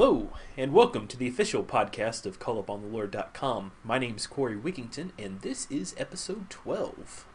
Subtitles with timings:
[0.00, 3.72] Hello, and welcome to the official podcast of CallUponTheLord.com.
[3.82, 7.26] My name is Corey Wigington, and this is episode 12.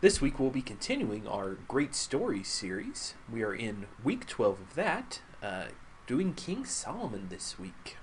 [0.00, 3.12] This week we'll be continuing our Great Stories series.
[3.30, 5.64] We are in week 12 of that, uh,
[6.06, 7.98] doing King Solomon this week.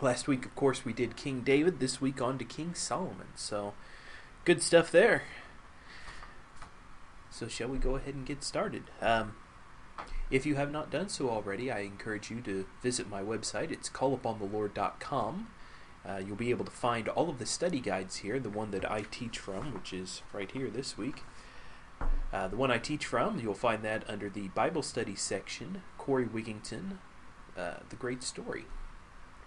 [0.00, 1.78] Last week, of course, we did King David.
[1.78, 3.28] This week on to King Solomon.
[3.36, 3.74] So,
[4.44, 5.22] good stuff there.
[7.30, 8.90] So, shall we go ahead and get started?
[9.00, 9.36] Um,
[10.30, 13.70] if you have not done so already, I encourage you to visit my website.
[13.70, 15.48] It's calluponthelord.com.
[16.06, 18.38] Uh, you'll be able to find all of the study guides here.
[18.38, 21.22] The one that I teach from, which is right here this week.
[22.32, 26.26] Uh, the one I teach from, you'll find that under the Bible study section, Corey
[26.26, 26.98] Wigington,
[27.56, 28.64] uh, The Great Story.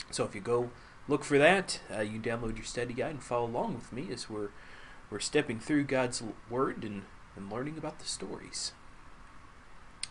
[0.09, 0.69] So if you go
[1.07, 4.29] look for that, uh, you download your study guide and follow along with me as
[4.29, 4.49] we're,
[5.09, 7.03] we're stepping through God's Word and,
[7.35, 8.71] and learning about the stories.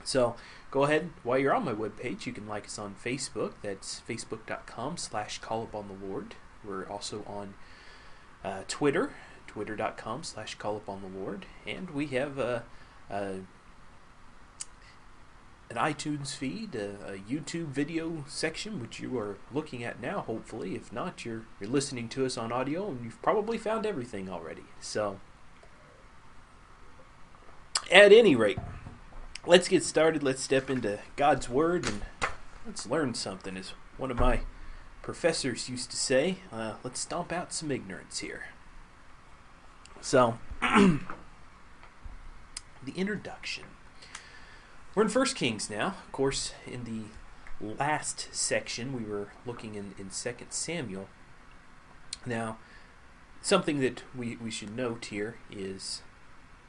[0.06, 0.36] So
[0.70, 2.26] go ahead while you're on my webpage.
[2.26, 3.54] You can like us on Facebook.
[3.62, 6.36] That's facebook.com slash call upon the Lord.
[6.64, 7.54] We're also on
[8.44, 9.10] uh, Twitter,
[9.46, 11.46] twitter.com slash call upon the Lord.
[11.66, 12.62] And we have a,
[13.10, 13.40] a
[15.68, 20.76] an iTunes feed, a, a, YouTube video section, which you are looking at now, hopefully.
[20.76, 24.62] If not, you're, you're listening to us on audio and you've probably found everything already.
[24.80, 25.18] So,
[27.90, 28.58] at any rate,
[29.46, 30.22] let's get started.
[30.22, 32.02] Let's step into God's Word and
[32.66, 34.40] let's learn something, as one of my
[35.02, 36.38] professors used to say.
[36.52, 38.46] Uh, let's stomp out some ignorance here.
[40.00, 41.00] So, the
[42.94, 43.64] introduction.
[44.94, 45.88] We're in First Kings now.
[45.88, 47.02] Of course, in the
[47.60, 51.08] last section, we were looking in, in 2 Samuel.
[52.24, 52.58] Now,
[53.42, 56.02] something that we, we should note here is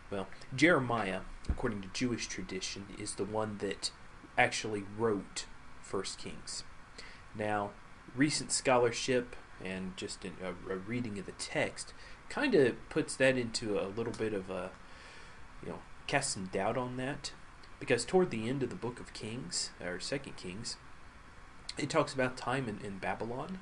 [0.09, 3.92] well, Jeremiah, according to Jewish tradition, is the one that
[4.37, 5.45] actually wrote
[5.81, 6.64] First Kings.
[7.36, 7.71] Now,
[8.15, 11.93] recent scholarship and just a, a reading of the text
[12.30, 14.71] kind of puts that into a little bit of a,
[15.64, 17.31] you know, cast some doubt on that,
[17.80, 20.77] because toward the end of the book of Kings or Second Kings,
[21.77, 23.60] it talks about time in, in Babylon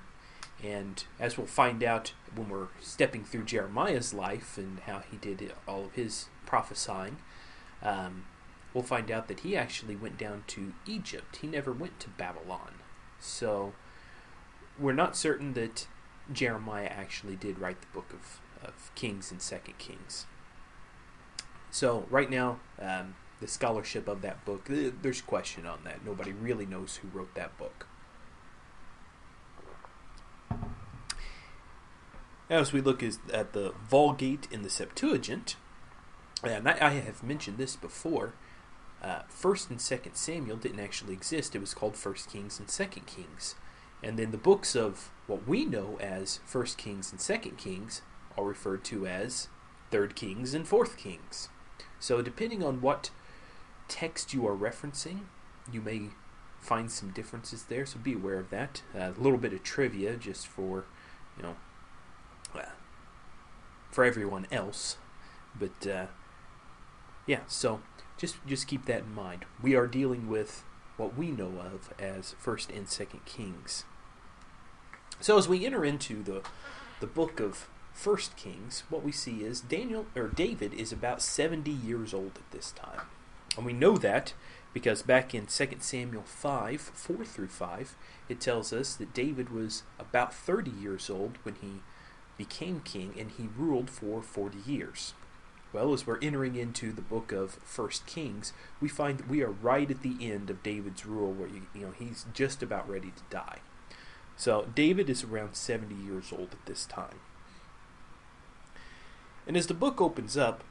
[0.64, 5.54] and as we'll find out when we're stepping through Jeremiah's life and how he did
[5.68, 7.18] all of his prophesying,
[7.82, 8.26] um,
[8.74, 11.38] we'll find out that he actually went down to Egypt.
[11.38, 12.76] He never went to Babylon.
[13.20, 13.74] So
[14.80, 15.88] we're not certain that
[16.32, 20.26] Jeremiah actually did write the book of, of Kings and Second Kings.
[21.72, 26.06] So right now, um, the scholarship of that book, there's question on that.
[26.06, 27.88] Nobody really knows who wrote that book.
[32.50, 35.56] As we look at the Vulgate in the Septuagint,
[36.48, 38.34] and I, have mentioned this before,
[39.02, 41.56] uh, First and Second Samuel didn't actually exist.
[41.56, 43.56] It was called First Kings and Second Kings,
[44.04, 48.02] and then the books of what we know as First Kings and Second Kings
[48.38, 49.48] are referred to as
[49.92, 51.50] Third Kings and Fourth Kings.
[52.00, 53.12] So depending on what
[53.88, 55.22] text you are referencing,
[55.72, 56.10] you may
[56.60, 57.86] find some differences there.
[57.86, 58.82] So be aware of that.
[58.94, 60.86] Uh, a little bit of trivia just for
[61.38, 61.56] you know
[62.54, 62.70] uh,
[63.92, 64.98] for everyone else,
[65.58, 65.88] but.
[67.28, 67.82] Yeah, so
[68.18, 69.46] just just keep that in mind.
[69.62, 70.64] We are dealing with
[70.98, 73.86] what we know of as First and Second Kings.
[75.20, 76.42] So as we enter into the
[77.00, 81.72] the book of First Kings, what we see is Daniel or David is about 70
[81.72, 83.08] years old at this time.
[83.58, 84.34] And we know that
[84.74, 87.96] because back in 2 Samuel 5, 4 through 5,
[88.28, 91.82] it tells us that David was about 30 years old when he
[92.38, 95.14] became king and he ruled for 40 years.
[95.76, 99.52] Well, as we're entering into the book of First Kings, we find that we are
[99.52, 103.12] right at the end of David's rule, where you, you know he's just about ready
[103.12, 103.58] to die.
[104.38, 107.20] So David is around 70 years old at this time.
[109.46, 110.64] And as the book opens up,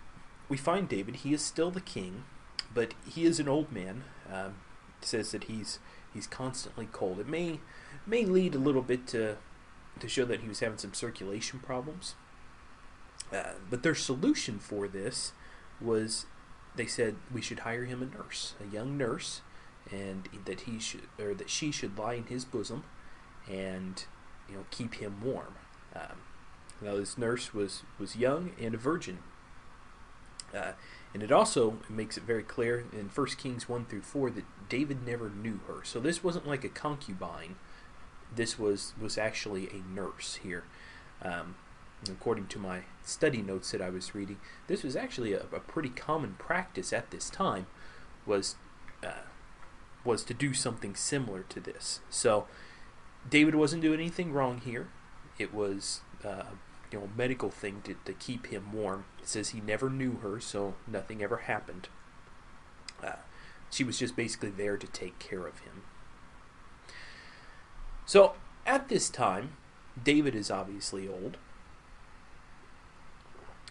[0.49, 1.17] we find David.
[1.17, 2.25] He is still the king,
[2.73, 4.05] but he is an old man.
[4.33, 4.55] Um,
[5.03, 5.81] says that he's
[6.15, 7.21] he's constantly cold.
[7.21, 7.61] It may
[8.07, 9.37] may lead a little bit to
[10.01, 12.15] to show that he was having some circulation problems.
[13.33, 15.33] Uh, but their solution for this
[15.81, 16.27] was
[16.77, 19.41] they said we should hire him a nurse, a young nurse,
[19.91, 22.85] and that he should or that she should lie in his bosom
[23.51, 24.05] and
[24.49, 25.55] you know keep him warm.
[25.95, 26.19] Um,
[26.81, 29.19] now this nurse was was young and a virgin,
[30.55, 30.73] uh,
[31.13, 35.07] and it also makes it very clear in 1 Kings one through four that David
[35.07, 35.85] never knew her.
[35.85, 37.57] So this wasn't like a concubine.
[38.35, 40.65] This was was actually a nurse here.
[41.23, 41.55] Um,
[42.09, 45.89] according to my study notes that I was reading, this was actually a, a pretty
[45.89, 47.67] common practice at this time.
[48.27, 48.57] Was
[49.05, 49.25] uh,
[50.05, 52.01] was to do something similar to this.
[52.11, 52.47] So
[53.29, 54.89] David wasn't doing anything wrong here.
[55.39, 56.45] It was uh,
[56.93, 59.05] you know medical thing to, to keep him warm.
[59.21, 61.89] It says he never knew her, so nothing ever happened.
[63.03, 63.17] Uh,
[63.71, 65.83] she was just basically there to take care of him.
[68.07, 68.35] So
[68.67, 69.57] at this time,
[70.03, 71.37] David is obviously old.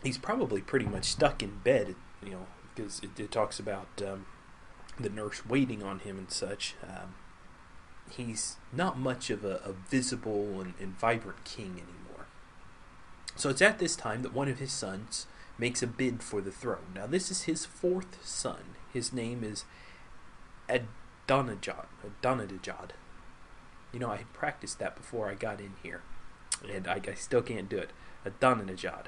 [0.03, 4.25] He's probably pretty much stuck in bed, you know, because it, it talks about um,
[4.99, 6.75] the nurse waiting on him and such.
[6.83, 7.15] Um,
[8.09, 12.27] he's not much of a, a visible and, and vibrant king anymore.
[13.35, 15.25] So it's at this time that one of his sons
[15.57, 16.93] makes a bid for the throne.
[16.95, 18.75] Now, this is his fourth son.
[18.91, 19.65] His name is
[20.69, 21.85] Adonijah.
[22.03, 22.89] Adonijah.
[23.91, 26.01] You know, I had practiced that before I got in here,
[26.69, 27.91] and I, I still can't do it.
[28.25, 29.03] Adonijah.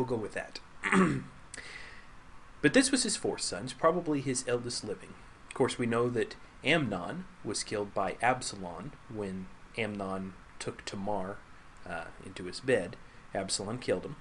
[0.00, 0.60] We'll go with that.
[2.62, 5.12] but this was his fourth son, probably his eldest living.
[5.48, 11.36] Of course, we know that Amnon was killed by Absalom when Amnon took Tamar
[11.86, 12.96] uh, into his bed.
[13.34, 14.16] Absalom killed him.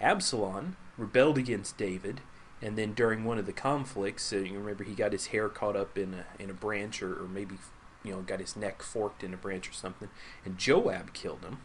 [0.00, 2.22] Absalom rebelled against David,
[2.62, 5.76] and then during one of the conflicts, uh, you remember he got his hair caught
[5.76, 7.56] up in a in a branch, or, or maybe
[8.02, 10.08] you know got his neck forked in a branch or something,
[10.46, 11.58] and Joab killed him.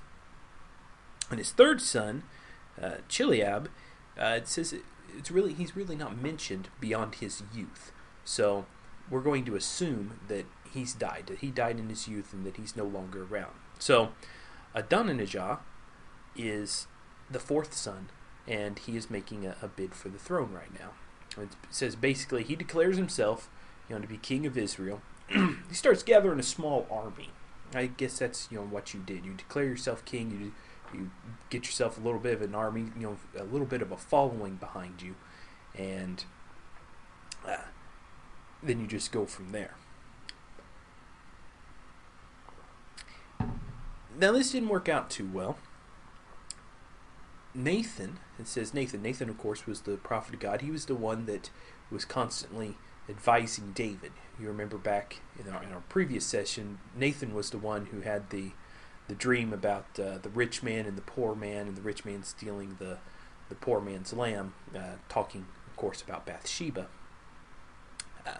[1.30, 2.24] And his third son,
[2.82, 3.68] uh, Chileab,
[4.20, 4.84] uh, it says it,
[5.18, 7.92] it's really he's really not mentioned beyond his youth.
[8.24, 8.66] So
[9.10, 12.58] we're going to assume that he's died, that he died in his youth, and that
[12.58, 13.54] he's no longer around.
[13.80, 14.10] So
[14.74, 15.60] Adonijah
[16.36, 16.88] is
[17.30, 18.10] the fourth son,
[18.48, 20.92] and he is making a, a bid for the throne right now.
[21.42, 23.50] It says basically he declares himself,
[23.90, 25.02] you know, to be king of Israel.
[25.30, 27.30] he starts gathering a small army.
[27.74, 29.26] I guess that's you know what you did.
[29.26, 30.32] You declare yourself king.
[30.32, 30.52] You
[30.94, 31.12] you
[31.50, 33.98] get yourself a little bit of an army, you know, a little bit of a
[33.98, 35.16] following behind you,
[35.76, 36.26] and
[37.48, 37.58] uh,
[38.62, 39.76] then you just go from there.
[44.18, 45.58] Now, this didn't work out too well.
[47.54, 49.02] Nathan, it says Nathan.
[49.02, 50.62] Nathan, of course, was the prophet of God.
[50.62, 51.50] He was the one that
[51.92, 52.76] was constantly
[53.10, 54.12] advising David.
[54.40, 58.30] You remember back in our, in our previous session, Nathan was the one who had
[58.30, 58.52] the
[59.08, 62.24] the dream about uh, the rich man and the poor man, and the rich man
[62.24, 62.98] stealing the
[63.50, 66.88] the poor man's lamb, uh, talking, of course, about Bathsheba.
[68.26, 68.38] Uh,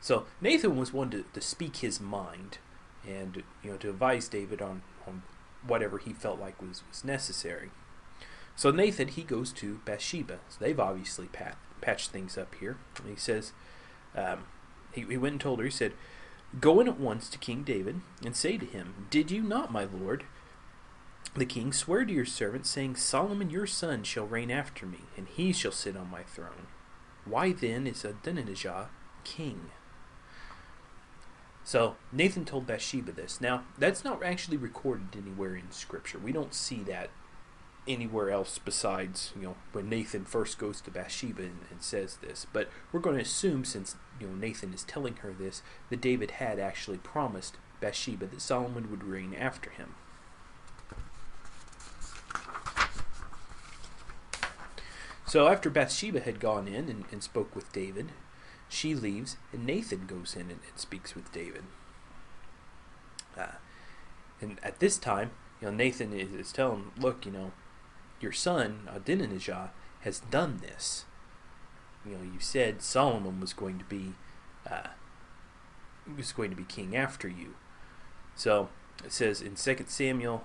[0.00, 2.58] so Nathan was one to, to speak his mind,
[3.06, 5.22] and you know to advise David on, on
[5.66, 7.70] whatever he felt like was, was necessary.
[8.56, 10.40] So Nathan he goes to Bathsheba.
[10.48, 12.76] So they've obviously pat, patched things up here.
[12.98, 13.52] And he says,
[14.16, 14.46] um,
[14.92, 15.64] he, he went and told her.
[15.64, 15.92] He said,
[16.60, 19.84] Go in at once to King David, and say to him, Did you not, my
[19.84, 20.24] lord,
[21.34, 25.28] the king, swear to your servant, saying, Solomon your son shall reign after me, and
[25.28, 26.68] he shall sit on my throne?
[27.24, 28.88] Why then is Adonijah
[29.24, 29.70] king?
[31.64, 33.42] So Nathan told Bathsheba this.
[33.42, 36.18] Now, that's not actually recorded anywhere in Scripture.
[36.18, 37.10] We don't see that
[37.88, 42.46] anywhere else besides you know when Nathan first goes to Bathsheba and, and, says this.
[42.52, 46.32] But we're going to assume since you know Nathan is telling her this that David
[46.32, 49.94] had actually promised Bathsheba that Solomon would reign after him.
[55.26, 58.12] So after Bathsheba had gone in and, and spoke with David,
[58.68, 61.64] she leaves and Nathan goes in and, and speaks with David.
[63.36, 63.56] Uh,
[64.40, 67.52] and at this time, you know, Nathan is, is telling look, you know,
[68.20, 69.70] your son Adonijah
[70.00, 71.04] has done this.
[72.04, 74.12] You know, you said Solomon was going to be
[74.68, 74.88] uh,
[76.16, 77.54] was going to be king after you.
[78.34, 78.68] So
[79.04, 80.44] it says in Second Samuel,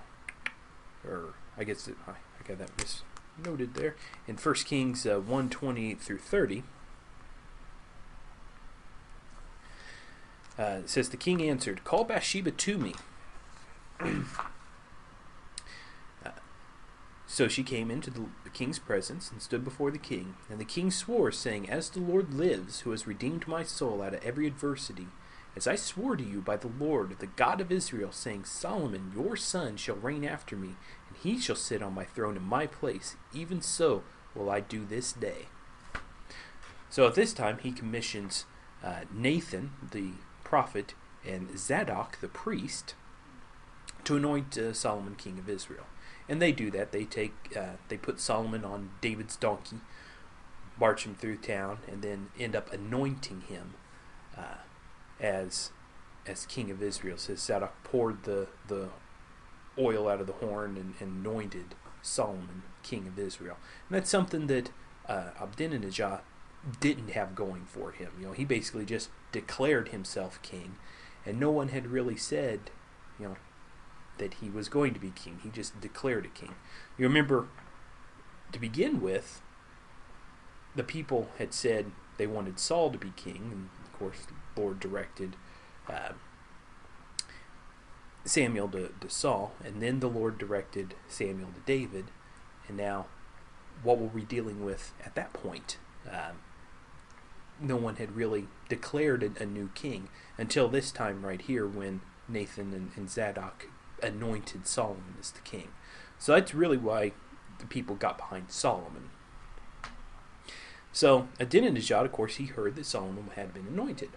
[1.06, 2.12] or I guess it, I
[2.46, 6.64] got that misnoted there in First Kings uh, through thirty.
[10.56, 12.94] Uh, it says the king answered, "Call Bathsheba to me."
[17.26, 20.34] So she came into the, the, king's presence and stood before the king.
[20.50, 24.14] And the king swore, saying, As the Lord lives, who has redeemed my soul out
[24.14, 25.08] of every adversity,
[25.56, 29.36] as I swore to you by the Lord, the God of Israel, saying, Solomon, your
[29.36, 30.76] son, shall reign after me,
[31.08, 34.02] and he shall sit on my throne in my place, even so
[34.34, 35.46] will I do this day.
[36.90, 38.44] So at this time, he commissions
[38.82, 40.10] uh, Nathan, the
[40.42, 40.94] prophet,
[41.26, 42.94] and Zadok, the priest,
[44.04, 45.86] to anoint uh, Solomon king of Israel
[46.28, 46.92] and they do that.
[46.92, 49.78] They take uh, they put Solomon on David's donkey,
[50.78, 53.74] march him through town, and then end up anointing him
[54.36, 54.62] uh,
[55.20, 55.70] as
[56.26, 57.18] as king of Israel.
[57.18, 58.88] says Zadok poured the the
[59.78, 63.56] oil out of the horn and, and anointed Solomon king of Israel,
[63.88, 64.70] and that's something that
[65.08, 66.20] uh, Abdinijah
[66.80, 68.12] didn't have going for him.
[68.18, 70.76] You know, he basically just declared himself king,
[71.26, 72.70] and no one had really said,
[73.18, 73.36] you know,
[74.18, 75.40] that he was going to be king.
[75.42, 76.54] He just declared a king.
[76.96, 77.48] You remember,
[78.52, 79.40] to begin with,
[80.74, 84.80] the people had said they wanted Saul to be king, and of course, the Lord
[84.80, 85.36] directed
[85.88, 86.12] uh,
[88.24, 92.06] Samuel to, to Saul, and then the Lord directed Samuel to David,
[92.68, 93.06] and now
[93.82, 95.78] what were we dealing with at that point?
[96.08, 96.38] Um,
[97.60, 102.00] no one had really declared a, a, new king until this time right here when
[102.28, 103.68] Nathan and, and Zadok
[104.04, 105.68] anointed Solomon as the king.
[106.18, 107.12] So that's really why
[107.58, 109.10] the people got behind Solomon.
[110.92, 114.10] So Adonijah, of course, he heard that Solomon had been anointed.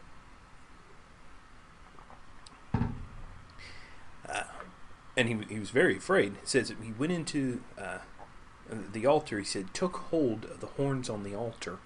[4.28, 4.44] Uh,
[5.16, 6.34] and he, he was very afraid.
[6.44, 8.00] It says that he went into uh,
[8.70, 11.80] the altar, he said, took hold of the horns on the altar.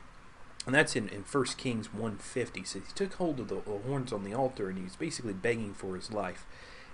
[0.66, 2.64] And that's in, in 1 Kings 150.
[2.66, 5.34] So he took hold of the, the horns on the altar and he was basically
[5.34, 6.46] begging for his life.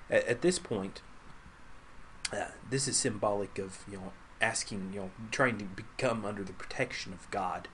[0.09, 1.01] At, at this point,
[2.31, 6.53] uh, this is symbolic of, you know, asking, you know, trying to become under the
[6.53, 7.67] protection of God.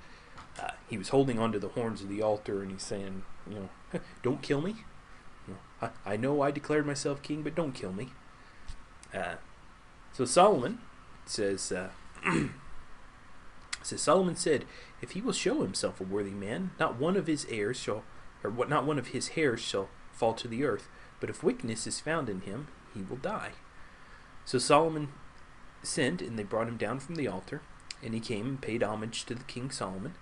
[0.59, 3.99] Uh, he was holding onto the horns of the altar and he's saying, you know,
[4.23, 4.75] don't kill me.
[5.47, 8.09] You know, I, I know I declared myself king, but don't kill me.
[9.13, 9.35] Uh,
[10.11, 10.79] so Solomon
[11.25, 11.89] says, uh,
[13.83, 14.65] says Solomon said,
[15.01, 18.03] "If he will show himself a worthy man, not one of his heirs shall,
[18.43, 20.87] or what, not one of his hairs shall fall to the earth.
[21.23, 23.53] But if weakness is found in him, he will die."
[24.43, 25.13] So Solomon
[25.81, 27.61] sent, and they brought him down from the altar,
[28.03, 30.15] and he came and paid homage to the king Solomon.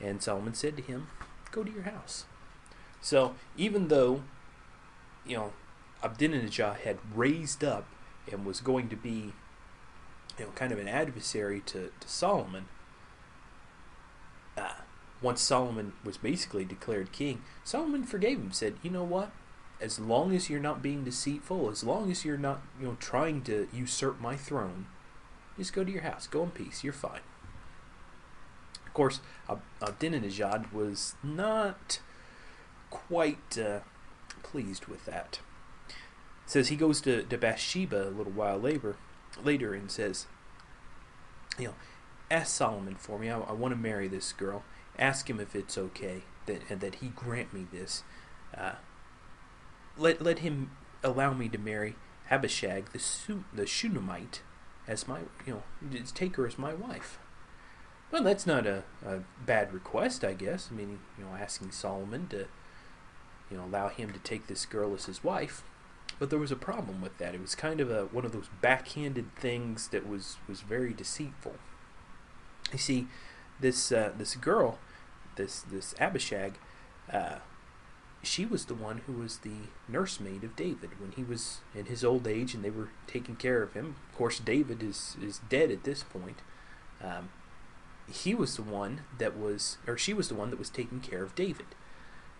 [0.00, 1.08] And Solomon said to him,
[1.50, 2.24] "Go to your house."
[3.02, 4.22] So even though,
[5.26, 5.52] you know,
[6.02, 7.86] Abdinijah had raised up
[8.32, 9.34] and was going to be
[10.38, 12.68] you know, kind of an adversary to, to Solomon.
[14.56, 14.72] Uh,
[15.20, 19.32] once Solomon was basically declared king, Solomon forgave him, said, You know what?
[19.80, 23.42] As long as you're not being deceitful, as long as you're not, you know, trying
[23.42, 24.86] to usurp my throne,
[25.56, 26.26] just go to your house.
[26.26, 26.84] Go in peace.
[26.84, 27.20] You're fine.
[28.86, 29.20] Of course,
[29.80, 32.00] Adinijad was not
[32.90, 33.80] quite uh,
[34.42, 35.40] pleased with that.
[35.88, 35.94] It
[36.50, 38.96] says he goes to, to Bathsheba a little while later,
[39.42, 40.26] later and says,
[41.58, 41.74] you know,
[42.30, 43.30] ask Solomon for me.
[43.30, 44.64] I, I want to marry this girl.
[44.98, 48.02] Ask him if it's okay that and that he grant me this.
[48.56, 48.72] Uh,
[50.00, 50.70] let let him
[51.02, 51.96] allow me to marry
[52.30, 54.42] Abishag the Su- the Shunammite
[54.88, 57.18] as my you know take her as my wife.
[58.10, 60.68] Well, that's not a, a bad request, I guess.
[60.72, 62.46] I mean, you know, asking Solomon to
[63.50, 65.62] you know allow him to take this girl as his wife.
[66.18, 67.34] But there was a problem with that.
[67.34, 71.54] It was kind of a one of those backhanded things that was was very deceitful.
[72.72, 73.06] You see,
[73.60, 74.78] this uh, this girl,
[75.36, 76.54] this this Abishag,
[77.12, 77.36] uh,
[78.22, 82.04] she was the one who was the nursemaid of David when he was in his
[82.04, 83.96] old age, and they were taking care of him.
[84.10, 86.38] Of course, David is is dead at this point.
[87.02, 87.30] Um,
[88.12, 91.22] he was the one that was, or she was the one that was taking care
[91.22, 91.66] of David.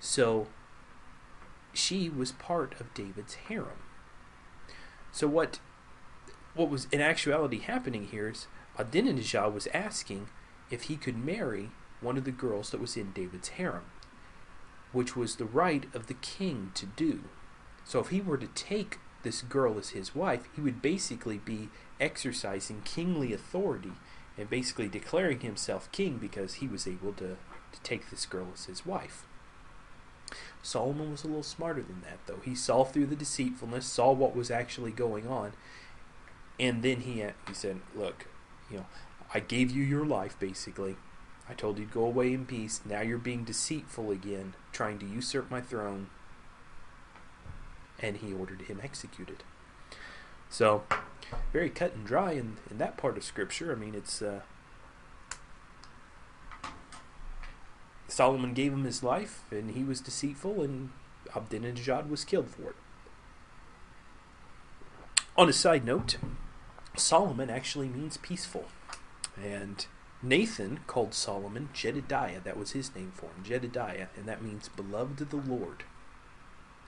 [0.01, 0.49] So
[1.73, 3.83] she was part of David's harem.
[5.13, 5.61] So what
[6.55, 10.29] what was in actuality happening here is Adonijah was asking
[10.71, 11.71] if he could marry
[12.01, 13.85] one of the girls that was in David's harem,
[14.93, 17.25] which was the right of the king to do.
[17.85, 21.69] So if he were to take this girl as his wife, he would basically be
[22.01, 23.93] exercising kingly authority
[24.39, 27.37] and basically declaring himself king because he was able to,
[27.73, 29.25] to take this girl as his wife.
[30.63, 32.41] Solomon was a little smarter than that, though.
[32.45, 35.53] He saw through the deceitfulness, saw what was actually going on,
[36.59, 38.27] and then he he said, "Look,
[38.71, 38.87] you know,
[39.33, 40.97] I gave you your life, basically.
[41.51, 42.81] I told you to go away in peace.
[42.85, 46.09] Now you're being deceitful again, trying to usurp my throne."
[48.01, 49.43] And he ordered him executed.
[50.49, 50.85] So,
[51.53, 53.73] very cut and dry in, in that part of Scripture.
[53.73, 54.41] I mean, it's uh,
[58.09, 60.91] Solomon gave him his life, and he was deceitful, and
[61.35, 62.77] Abdinadjad was killed for it.
[65.37, 66.17] On a side note,
[66.97, 68.67] Solomon actually means peaceful.
[69.43, 69.87] And
[70.23, 72.41] Nathan called Solomon Jedediah.
[72.41, 75.85] That was his name for him, Jedediah, and that means beloved of the Lord.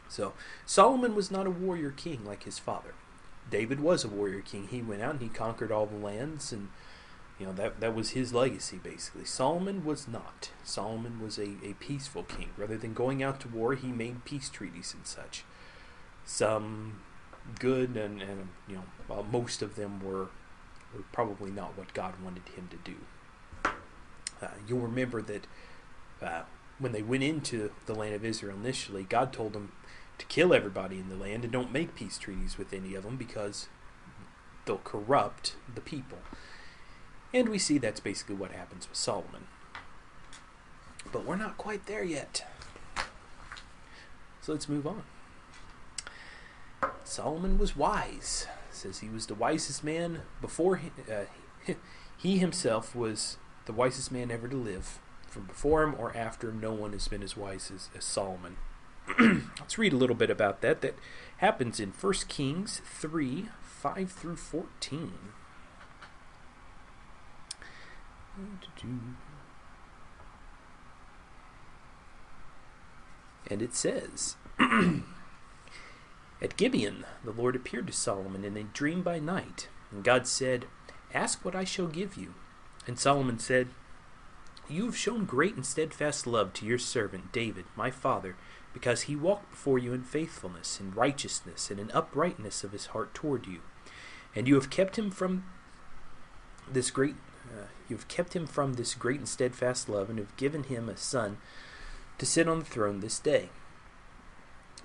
[0.08, 0.34] So
[0.66, 2.94] Solomon was not a warrior king like his father.
[3.50, 4.68] David was a warrior king.
[4.68, 6.68] He went out and he conquered all the lands and
[7.42, 9.24] you know, that, that was his legacy, basically.
[9.24, 10.50] Solomon was not.
[10.62, 12.50] Solomon was a, a peaceful king.
[12.56, 15.44] Rather than going out to war, he made peace treaties and such.
[16.24, 17.00] Some
[17.58, 20.28] good, and, and you know, well, most of them were,
[20.94, 22.96] were probably not what God wanted him to do.
[24.42, 25.46] Uh, you'll remember that
[26.20, 26.42] uh,
[26.78, 29.72] when they went into the land of Israel initially, God told them
[30.18, 33.16] to kill everybody in the land and don't make peace treaties with any of them
[33.16, 33.68] because
[34.64, 36.18] they'll corrupt the people.
[37.32, 39.46] And we see that's basically what happens with Solomon.
[41.10, 42.44] But we're not quite there yet.
[44.40, 45.04] So let's move on.
[47.04, 48.46] Solomon was wise.
[48.70, 50.80] Says he was the wisest man before
[51.10, 51.72] uh,
[52.16, 54.98] he himself was the wisest man ever to live.
[55.26, 58.56] From before him or after him, no one has been as wise as, as Solomon.
[59.18, 60.80] Let's read a little bit about that.
[60.82, 60.94] That
[61.38, 65.12] happens in 1 Kings 3 5 through 14.
[73.50, 74.36] And it says
[76.42, 79.68] At Gibeon, the Lord appeared to Solomon in a dream by night.
[79.90, 80.66] And God said,
[81.12, 82.34] Ask what I shall give you.
[82.86, 83.68] And Solomon said,
[84.68, 88.36] You have shown great and steadfast love to your servant David, my father,
[88.72, 93.14] because he walked before you in faithfulness, in righteousness, and in uprightness of his heart
[93.14, 93.60] toward you.
[94.34, 95.44] And you have kept him from
[96.70, 97.16] this great
[97.52, 100.88] uh, you have kept him from this great and steadfast love, and have given him
[100.88, 101.38] a son
[102.18, 103.50] to sit on the throne this day.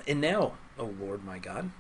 [0.08, 1.72] And now, O Lord my God,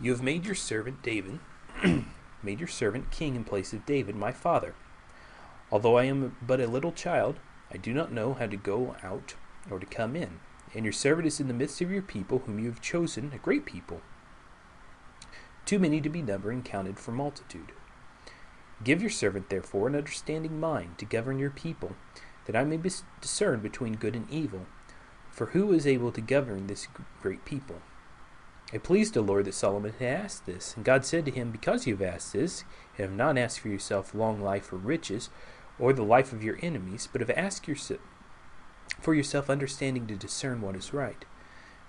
[0.00, 1.40] you have made your servant David,
[2.42, 4.74] made your servant king in place of David my father.
[5.72, 7.38] Although I am but a little child,
[7.72, 9.34] I do not know how to go out
[9.70, 10.40] or to come in.
[10.74, 13.38] And your servant is in the midst of your people, whom you have chosen, a
[13.38, 14.00] great people,
[15.70, 17.72] too many to be numbered and counted for multitude.
[18.82, 21.94] Give your servant, therefore, an understanding mind to govern your people,
[22.46, 22.80] that I may
[23.20, 24.66] discern between good and evil.
[25.30, 26.88] For who is able to govern this
[27.22, 27.76] great people?
[28.72, 31.86] It pleased the Lord that Solomon had asked this, and God said to him, Because
[31.86, 32.64] you have asked this,
[32.96, 35.28] and have not asked for yourself long life or riches,
[35.80, 38.00] or the life of your enemies, but have asked yourself
[39.00, 41.24] for yourself understanding to discern what is right.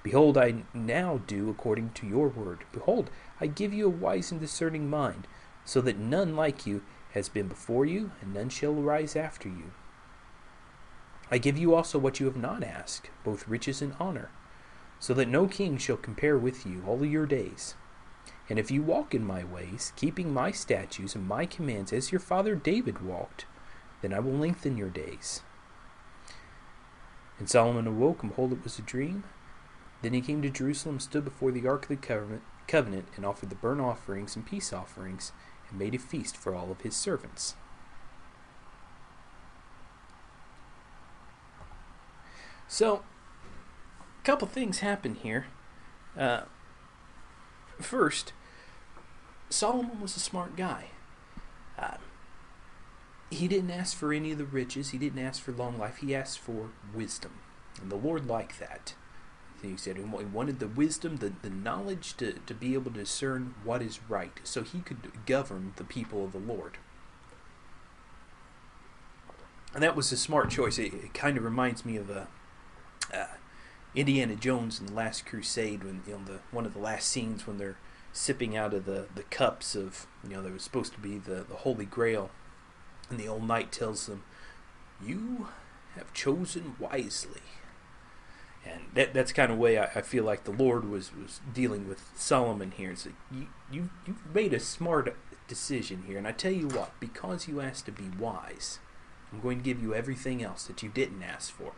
[0.03, 2.59] Behold, I now do according to your word.
[2.71, 5.27] Behold, I give you a wise and discerning mind,
[5.65, 9.73] so that none like you has been before you, and none shall arise after you.
[11.29, 14.31] I give you also what you have not asked, both riches and honor,
[14.99, 17.75] so that no king shall compare with you all your days.
[18.49, 22.19] And if you walk in my ways, keeping my statutes and my commands as your
[22.19, 23.45] father David walked,
[24.01, 25.41] then I will lengthen your days.
[27.39, 29.23] And Solomon awoke, and behold, it was a dream.
[30.01, 33.55] Then he came to Jerusalem, stood before the ark of the covenant, and offered the
[33.55, 35.31] burnt offerings and peace offerings,
[35.69, 37.55] and made a feast for all of his servants.
[42.67, 43.03] So,
[44.21, 45.47] a couple things happen here.
[46.17, 46.43] Uh,
[47.79, 48.33] first,
[49.49, 50.85] Solomon was a smart guy.
[51.77, 51.97] Uh,
[53.31, 54.89] he didn't ask for any of the riches.
[54.89, 55.97] He didn't ask for long life.
[55.97, 57.39] He asked for wisdom.
[57.81, 58.93] And the Lord liked that.
[59.61, 63.53] He said he wanted the wisdom, the, the knowledge to, to be able to discern
[63.63, 66.77] what is right so he could govern the people of the Lord.
[69.73, 70.77] And that was a smart choice.
[70.77, 72.27] It, it kind of reminds me of a,
[73.13, 73.27] uh, uh,
[73.93, 77.45] Indiana Jones in the Last Crusade, when you know the one of the last scenes
[77.45, 77.77] when they're
[78.13, 81.45] sipping out of the, the cups of you know there was supposed to be the,
[81.47, 82.29] the Holy Grail,
[83.11, 84.23] and the old knight tells them,
[85.05, 85.49] You
[85.95, 87.41] have chosen wisely.
[88.65, 91.87] And that, that's kind of way I, I, feel like the Lord was, was dealing
[91.87, 92.91] with Solomon here.
[92.91, 95.15] It's like, you, you, you've made a smart
[95.47, 96.17] decision here.
[96.19, 98.77] And I tell you what, because you asked to be wise,
[99.31, 101.73] I'm going to give you everything else that you didn't ask for.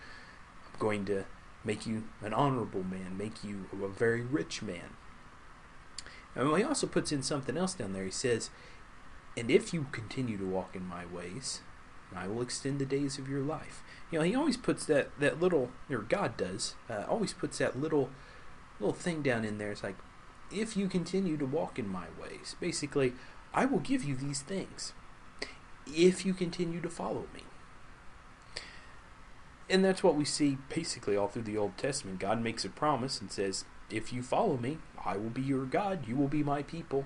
[0.74, 1.24] I'm going to
[1.64, 4.98] make you an honorable man, make you a very rich man.
[6.36, 8.04] And he also puts in something else down there.
[8.04, 8.50] He says,
[9.36, 11.62] and if you continue to walk in my ways,
[12.16, 13.84] I will extend the days of your life.
[14.12, 17.80] You know, he always puts that, that little, or God does, uh, always puts that
[17.80, 18.10] little
[18.80, 19.72] little thing down in there.
[19.72, 19.96] It's like,
[20.52, 23.14] if you continue to walk in my ways, basically,
[23.54, 24.94] I will give you these things.
[25.88, 27.44] If you continue to follow me.
[29.70, 32.20] And that's what we see basically all through the Old Testament.
[32.20, 36.08] God makes a promise and says, If you follow me, I will be your God,
[36.08, 37.06] you will be my people.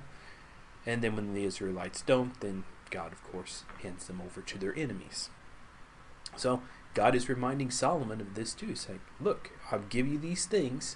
[0.88, 4.74] And then when the Israelites don't, then God, of course, hands them over to their
[4.76, 5.30] enemies.
[6.38, 6.62] So
[6.94, 10.96] God is reminding Solomon of this too, saying, Look, I'll give you these things,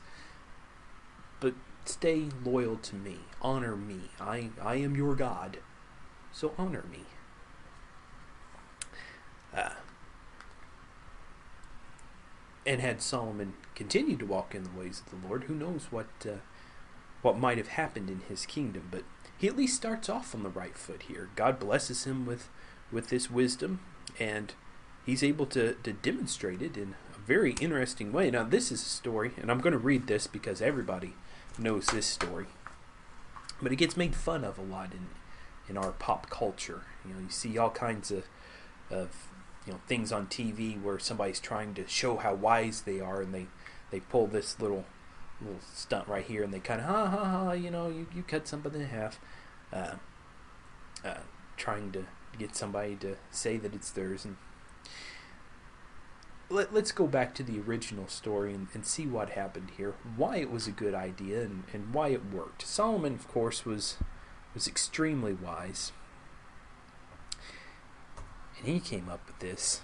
[1.42, 3.18] but stay loyal to me.
[3.42, 4.12] Honor me.
[4.20, 5.58] I, I am your God,
[6.32, 7.04] so honor me.
[9.54, 9.72] Uh,
[12.66, 16.08] and had Solomon continued to walk in the ways of the Lord, who knows what
[16.26, 16.38] uh,
[17.22, 18.88] what might have happened in his kingdom?
[18.90, 19.04] But
[19.42, 21.30] he at least starts off on the right foot here.
[21.36, 22.48] God blesses him with,
[22.92, 23.80] with this wisdom,
[24.20, 24.54] and
[25.04, 28.30] he's able to, to demonstrate it in a very interesting way.
[28.30, 31.16] Now, this is a story, and I'm going to read this because everybody
[31.58, 32.46] knows this story,
[33.60, 35.08] but it gets made fun of a lot in
[35.68, 36.84] in our pop culture.
[37.04, 38.26] You know, you see all kinds of
[38.92, 39.28] of
[39.66, 43.34] you know things on TV where somebody's trying to show how wise they are, and
[43.34, 43.48] they
[43.90, 44.86] they pull this little
[45.42, 48.24] little stunt right here, and they kind of ha ha ha, you know, you, you
[48.24, 49.20] cut somebody in half,
[49.74, 49.96] uh,
[51.04, 51.18] uh,
[51.58, 52.06] trying to
[52.38, 54.38] get somebody to say that it's theirs, and
[56.50, 60.38] let, us go back to the original story and, and, see what happened here, why
[60.38, 62.68] it was a good idea, and, and why it worked.
[62.68, 63.98] Solomon, of course, was
[64.54, 65.94] was extremely wise,
[68.58, 69.82] and he came up with this.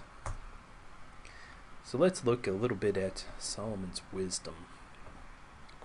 [1.86, 4.56] So let's look a little bit at Solomon's wisdom.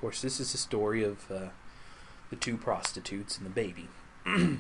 [0.03, 1.51] Of course, this is the story of uh,
[2.29, 3.87] the two prostitutes and the baby.
[4.27, 4.59] it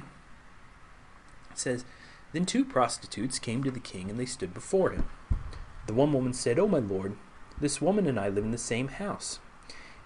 [1.56, 1.84] says,
[2.32, 5.06] Then two prostitutes came to the king, and they stood before him.
[5.88, 7.16] The one woman said, O my lord,
[7.60, 9.40] this woman and I live in the same house,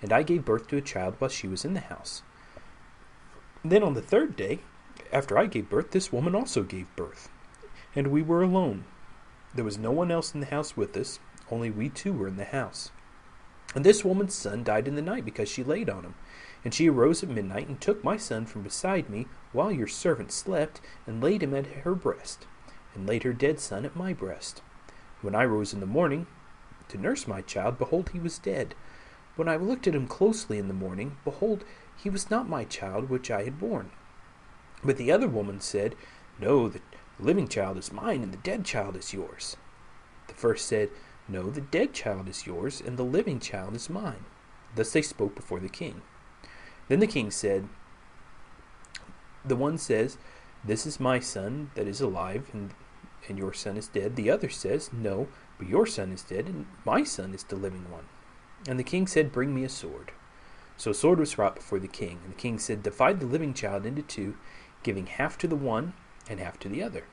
[0.01, 2.23] and I gave birth to a child while she was in the house.
[3.63, 4.61] Then on the third day,
[5.13, 7.29] after I gave birth, this woman also gave birth,
[7.95, 8.85] and we were alone.
[9.55, 11.19] There was no one else in the house with us,
[11.51, 12.91] only we two were in the house.
[13.77, 16.15] And this woman's son died in the night because she laid on him.
[16.65, 20.33] And she arose at midnight and took my son from beside me while your servant
[20.33, 22.47] slept, and laid him at her breast,
[22.95, 24.63] and laid her dead son at my breast.
[25.21, 26.27] When I rose in the morning
[26.89, 28.75] to nurse my child, behold, he was dead.
[29.37, 31.63] When I looked at him closely in the morning, behold,
[31.95, 33.91] he was not my child which I had borne.
[34.83, 35.95] But the other woman said,
[36.41, 36.81] No, the
[37.21, 39.59] living child is mine, and the dead child is yours.
[40.29, 40.89] The first said,
[41.29, 44.25] no, the dead child is yours, and the living child is mine.
[44.75, 46.03] Thus they spoke before the king.
[46.89, 47.69] Then the king said,
[49.45, 50.19] The one says,
[50.65, 52.75] This is my son that is alive, and,
[53.29, 54.15] and your son is dead.
[54.15, 57.91] The other says, No, but your son is dead, and my son is the living
[57.91, 58.05] one.
[58.69, 60.13] And the king said, Bring me a sword.
[60.77, 62.21] So a sword was brought before the king.
[62.23, 64.37] And the king said, Divide the living child into two,
[64.85, 65.95] giving half to the one
[66.29, 67.05] and half to the other.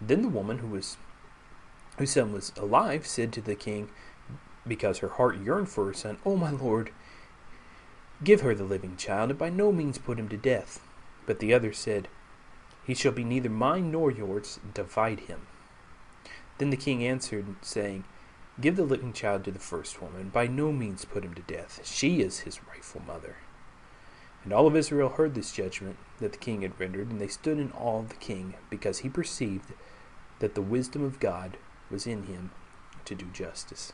[0.00, 0.96] Then the woman who was
[2.02, 3.88] whose son was alive, said to the king,
[4.66, 6.90] because her heart yearned for her son, O my lord,
[8.24, 10.80] give her the living child, and by no means put him to death.
[11.26, 12.08] But the other said,
[12.84, 15.46] He shall be neither mine nor yours, divide him.
[16.58, 18.02] Then the king answered, saying,
[18.60, 21.82] Give the living child to the first woman, by no means put him to death.
[21.84, 23.36] She is his rightful mother.
[24.42, 27.60] And all of Israel heard this judgment that the king had rendered, and they stood
[27.60, 29.72] in awe of the king, because he perceived
[30.40, 31.58] that the wisdom of God
[31.92, 32.50] was in him
[33.04, 33.92] to do justice.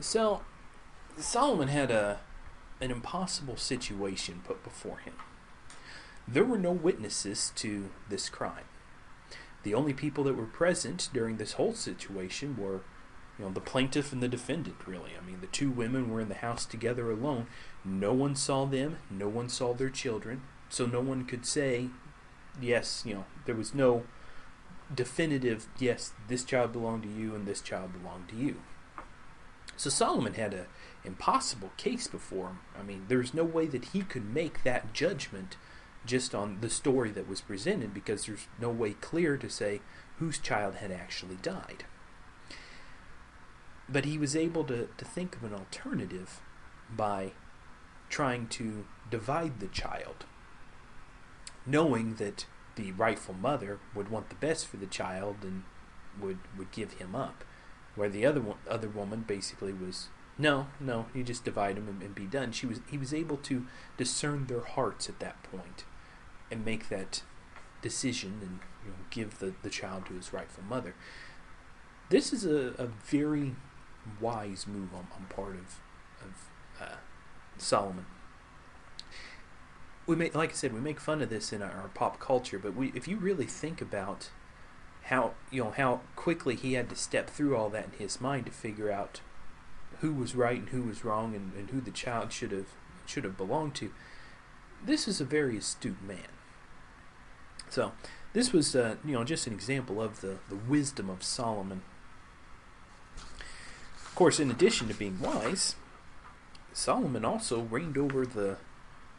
[0.00, 0.42] So,
[1.16, 2.20] Solomon had a
[2.80, 5.14] an impossible situation put before him.
[6.28, 8.64] There were no witnesses to this crime.
[9.62, 12.82] The only people that were present during this whole situation were,
[13.38, 15.12] you know, the plaintiff and the defendant, really.
[15.20, 17.46] I mean, the two women were in the house together alone.
[17.84, 21.88] No one saw them, no one saw their children, so no one could say
[22.60, 24.04] yes, you know, there was no
[24.94, 28.56] definitive, yes, this child belonged to you and this child belonged to you.
[29.76, 30.66] So Solomon had an
[31.04, 32.58] impossible case before him.
[32.78, 35.56] I mean, there's no way that he could make that judgment
[36.06, 39.80] just on the story that was presented because there's no way clear to say
[40.18, 41.84] whose child had actually died.
[43.88, 46.40] But he was able to, to think of an alternative
[46.94, 47.32] by
[48.08, 50.24] trying to divide the child
[51.66, 55.64] knowing that the rightful mother would want the best for the child and
[56.20, 57.44] would would give him up,
[57.94, 60.08] where the other one, other woman basically was
[60.38, 62.52] no, no, you just divide them and, and, be done.
[62.52, 65.84] She was he was able to discern their hearts at that point
[66.50, 67.22] and make that
[67.82, 70.94] decision and you know, give the, the child to his rightful mother.
[72.10, 73.56] This is a, a very
[74.20, 75.80] wise move on, on part of
[76.20, 76.96] of uh,
[77.56, 78.06] Solomon
[80.06, 82.58] we make like I said, we make fun of this in our, our, pop culture,
[82.58, 84.30] but we if you really think about
[85.04, 88.46] how you know how quickly he had to step through all that in his mind
[88.46, 89.20] to figure out
[90.00, 92.68] who was right and who was wrong and, and who the child should have
[93.06, 93.92] should have belonged to.
[94.84, 96.28] This is a very astute man.
[97.68, 97.92] So
[98.32, 101.82] this was uh, you know just an example of the, the wisdom of Solomon.
[103.16, 105.74] Of course, in addition to being wise,
[106.72, 108.56] Solomon also reigned over the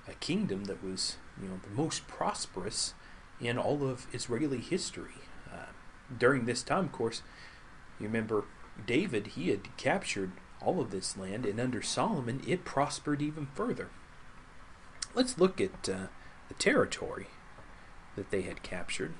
[0.08, 2.94] a kingdom that was you know the most prosperous
[3.40, 5.22] in all of Israeli history.
[5.52, 5.72] Uh,
[6.18, 7.22] during this time, of course,
[8.00, 8.46] you remember
[8.86, 13.90] David, he had captured all of this land, and under Solomon, it prospered even further.
[15.14, 16.08] Let's look at uh,
[16.48, 17.28] the territory
[18.16, 19.14] that they had captured.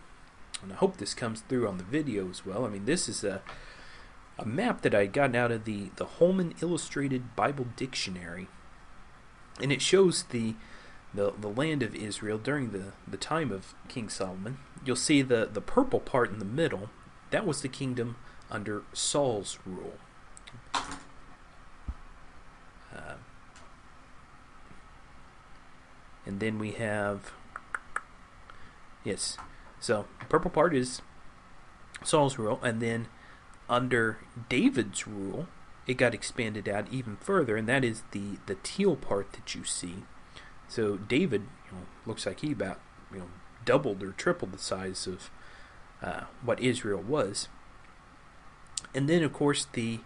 [0.62, 2.66] and I hope this comes through on the video as well.
[2.66, 3.42] I mean, this is a
[4.40, 8.48] a map that I had gotten out of the the Holman Illustrated Bible Dictionary,
[9.62, 10.56] and it shows the
[11.14, 14.58] the, the land of Israel during the, the time of King Solomon.
[14.86, 16.90] You'll see the, the purple part in the middle,
[17.32, 18.16] that was the kingdom
[18.50, 19.98] under Saul's rule.
[22.96, 23.16] Uh,
[26.26, 27.32] and then we have,
[29.04, 29.38] yes,
[29.80, 31.02] so the purple part is
[32.04, 33.08] Saul's rule, and then
[33.70, 35.48] under David's rule,
[35.86, 39.64] it got expanded out even further, and that is the, the teal part that you
[39.64, 40.04] see.
[40.68, 42.80] So David, you know, looks like he about
[43.12, 43.30] you know
[43.66, 45.30] doubled or tripled the size of
[46.02, 47.48] uh, what Israel was.
[48.94, 50.00] And then, of course, the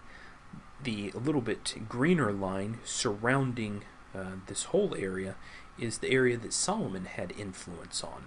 [0.84, 3.84] the little bit greener line surrounding
[4.16, 5.36] uh, this whole area
[5.80, 8.26] is the area that Solomon had influence on.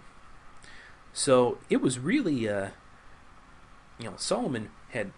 [1.13, 2.69] So it was really, uh,
[3.99, 5.13] you know, Solomon had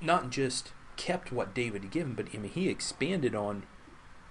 [0.00, 3.64] not just kept what David had given, but I mean, he expanded on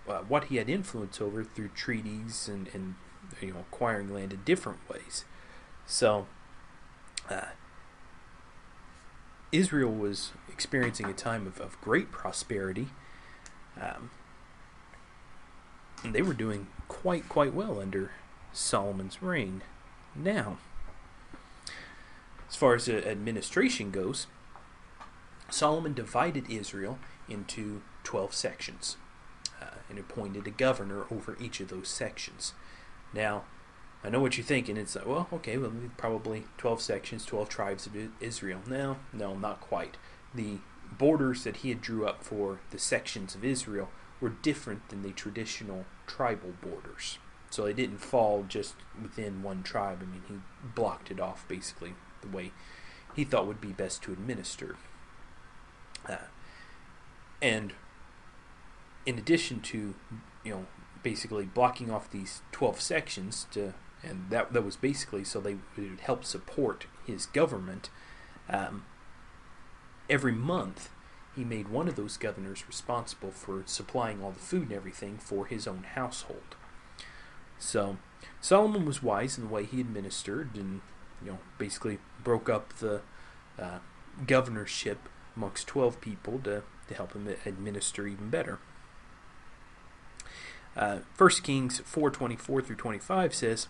[0.08, 2.96] uh, what he had influence over through treaties and, and
[3.42, 5.26] you know acquiring land in different ways.
[5.86, 6.28] So
[7.30, 7.52] uh,
[9.52, 12.88] Israel was experiencing a time of, of great prosperity.
[13.80, 14.12] Um,
[16.04, 18.12] and they were doing quite quite well under
[18.54, 19.62] Solomon's reign.
[20.16, 20.58] Now,
[22.50, 24.28] as far as uh, administration goes,
[25.50, 26.98] Solomon divided Israel
[27.30, 28.98] into 12 sections
[29.90, 32.54] and appointed a governor over each of those sections.
[33.14, 33.44] Now,
[34.04, 34.78] I know what you're thinking.
[34.78, 38.62] It's like, well, okay, well, probably 12 sections, 12 tribes of Israel.
[38.68, 39.98] No, no, not quite.
[40.34, 40.60] The
[40.92, 45.12] borders that he had drew up for the sections of Israel were different than the
[45.12, 47.18] traditional tribal borders.
[47.50, 50.00] So they didn't fall just within one tribe.
[50.02, 50.36] I mean, he
[50.76, 52.52] blocked it off basically the way
[53.16, 54.76] he thought would be best to administer.
[56.08, 56.18] Uh,
[57.42, 57.74] and
[59.08, 59.96] in addition to,
[60.44, 60.66] you know,
[61.02, 66.02] basically blocking off these 12 sections to and that that was basically so they would
[66.02, 67.90] help support his government.
[68.50, 68.86] Um,
[70.10, 70.90] every month,
[71.36, 75.46] he made one of those governors responsible for supplying all the food and everything for
[75.46, 76.56] his own household.
[77.58, 77.98] So
[78.40, 80.82] Solomon was wise in the way he administered, and
[81.24, 83.02] you know basically broke up the
[83.58, 83.80] uh,
[84.26, 88.60] governorship amongst twelve people to to help him administer even better.
[90.78, 93.68] Uh, 1 Kings 4:24 through 25 says,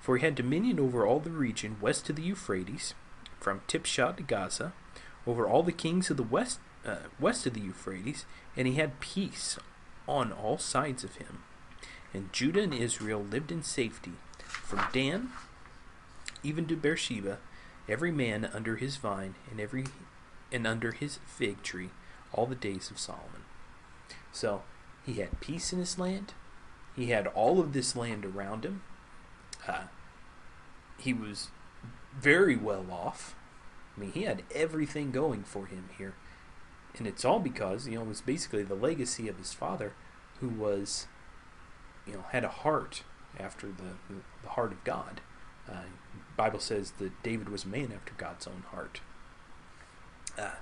[0.00, 2.94] "For he had dominion over all the region west of the Euphrates,
[3.38, 4.72] from Tiphsah to Gaza,
[5.24, 8.24] over all the kings of the west uh, west of the Euphrates,
[8.56, 9.58] and he had peace
[10.08, 11.44] on all sides of him.
[12.12, 15.30] And Judah and Israel lived in safety, from Dan
[16.42, 17.38] even to Beersheba,
[17.88, 19.84] every man under his vine and every
[20.50, 21.90] and under his fig tree,
[22.32, 23.44] all the days of Solomon."
[24.32, 24.64] So
[25.06, 26.34] he had peace in his land.
[26.98, 28.82] He had all of this land around him.
[29.68, 29.84] Uh,
[30.98, 31.48] he was
[32.18, 33.36] very well off.
[33.96, 36.14] I mean, he had everything going for him here.
[36.96, 39.92] And it's all because, you know, it was basically the legacy of his father
[40.40, 41.06] who was,
[42.04, 43.04] you know, had a heart
[43.38, 43.94] after the,
[44.42, 45.20] the heart of God.
[45.70, 45.82] Uh,
[46.36, 49.02] Bible says that David was a man after God's own heart.
[50.36, 50.56] Uh,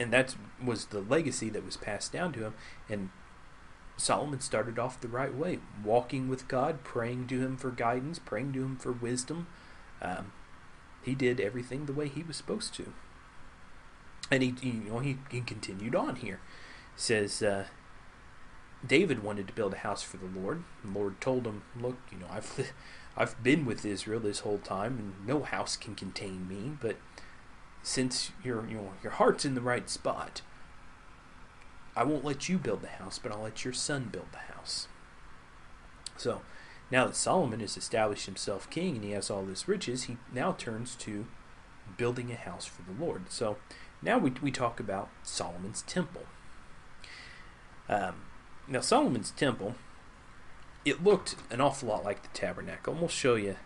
[0.00, 2.54] and that was the legacy that was passed down to him.
[2.88, 3.10] And
[3.98, 8.52] Solomon started off the right way, walking with God, praying to Him for guidance, praying
[8.54, 9.48] to Him for wisdom.
[10.00, 10.32] Um,
[11.02, 12.92] he did everything the way he was supposed to,
[14.30, 16.40] and he, you know, he, he continued on here.
[16.96, 17.64] says uh,
[18.86, 20.62] David wanted to build a house for the Lord.
[20.84, 22.72] The Lord told him, "Look, you know, I've
[23.16, 26.76] I've been with Israel this whole time, and no house can contain me.
[26.80, 26.96] But
[27.82, 30.42] since your you know, your heart's in the right spot."
[31.98, 34.86] I won't let you build the house, but I'll let your son build the house.
[36.16, 36.42] So
[36.92, 40.52] now that Solomon has established himself king and he has all this riches, he now
[40.52, 41.26] turns to
[41.96, 43.32] building a house for the Lord.
[43.32, 43.56] So
[44.00, 46.22] now we, we talk about Solomon's temple.
[47.88, 48.22] Um,
[48.68, 49.74] now Solomon's temple,
[50.84, 52.92] it looked an awful lot like the tabernacle.
[52.92, 53.56] And we'll show you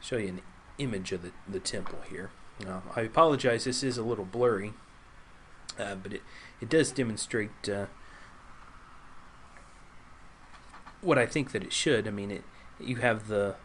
[0.00, 0.40] show you an
[0.78, 2.30] image of the, the temple here.
[2.64, 4.72] Now, I apologize, this is a little blurry,
[5.78, 6.22] uh, but it,
[6.62, 7.86] it does demonstrate uh,
[11.00, 12.06] what I think that it should.
[12.06, 12.44] I mean, it
[12.80, 13.56] you have the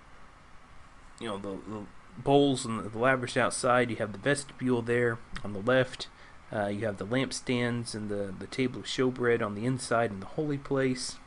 [1.22, 1.86] you know the, the
[2.18, 3.92] bowls and the, the lavish outside.
[3.92, 6.08] You have the vestibule there on the left.
[6.52, 10.20] Uh, you have the lampstands and the the table of showbread on the inside in
[10.20, 11.18] the holy place,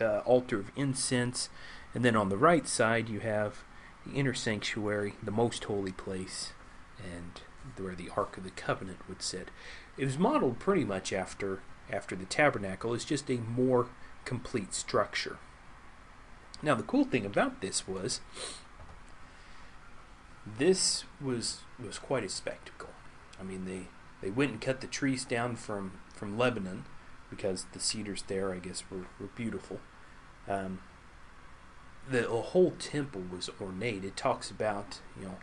[0.00, 1.48] uh, altar of incense,
[1.92, 3.64] and then on the right side you have
[4.06, 6.52] the inner sanctuary, the most holy place,
[7.02, 7.40] and
[7.84, 9.48] where the Ark of the Covenant would sit.
[9.98, 12.94] It was modeled pretty much after after the tabernacle.
[12.94, 13.88] It's just a more
[14.24, 15.38] complete structure.
[16.62, 18.20] Now the cool thing about this was
[20.46, 22.90] this was was quite a spectacle.
[23.40, 23.88] I mean they
[24.20, 26.84] they went and cut the trees down from from Lebanon
[27.30, 29.80] because the cedars there I guess were, were beautiful.
[30.48, 30.80] Um,
[32.08, 34.04] the, the whole temple was ornate.
[34.04, 35.36] It talks about you know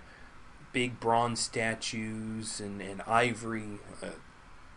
[0.71, 4.07] big bronze statues and, and ivory uh,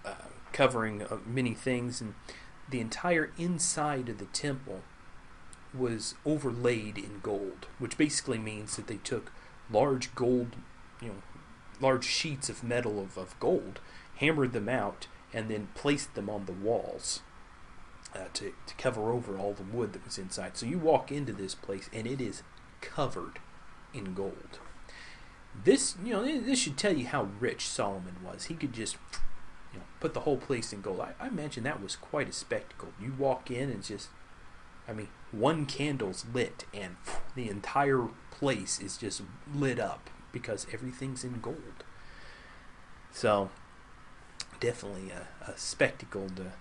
[0.07, 0.14] uh,
[0.53, 2.14] covering uh, many things, and
[2.71, 4.81] the entire inside of the temple
[5.77, 9.33] was overlaid in gold, which basically means that they took
[9.71, 10.57] large gold,
[11.03, 11.23] you know,
[11.81, 13.81] large sheets of metal of, of gold,
[14.16, 17.21] hammered them out, and then placed them on the walls
[18.14, 20.57] uh, to, to cover over all the wood that was inside.
[20.57, 22.42] So you walk into this place, and it is
[22.81, 23.38] covered
[23.92, 24.61] in gold.
[25.64, 28.45] This, you know, this should tell you how rich Solomon was.
[28.45, 28.97] He could just,
[30.07, 31.01] put the whole place in gold.
[31.01, 32.90] I, I imagine that was quite a spectacle.
[33.01, 34.09] You walk in and just,
[34.87, 36.95] I mean, one candle's lit, and
[37.35, 41.83] the entire place is just lit up because everything's in gold.
[43.11, 43.51] So,
[44.61, 46.53] definitely a, a spectacle to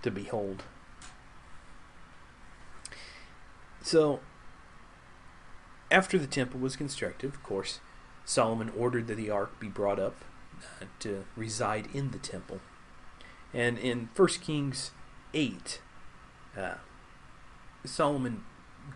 [0.00, 0.62] to behold.
[3.82, 4.20] So,
[5.90, 7.80] after the temple was constructed, of course,
[8.24, 10.24] Solomon ordered that the ark be brought up
[10.80, 12.60] uh, to reside in the temple.
[13.54, 14.92] And in 1 Kings
[15.34, 15.80] 8,
[16.56, 16.74] uh,
[17.84, 18.44] Solomon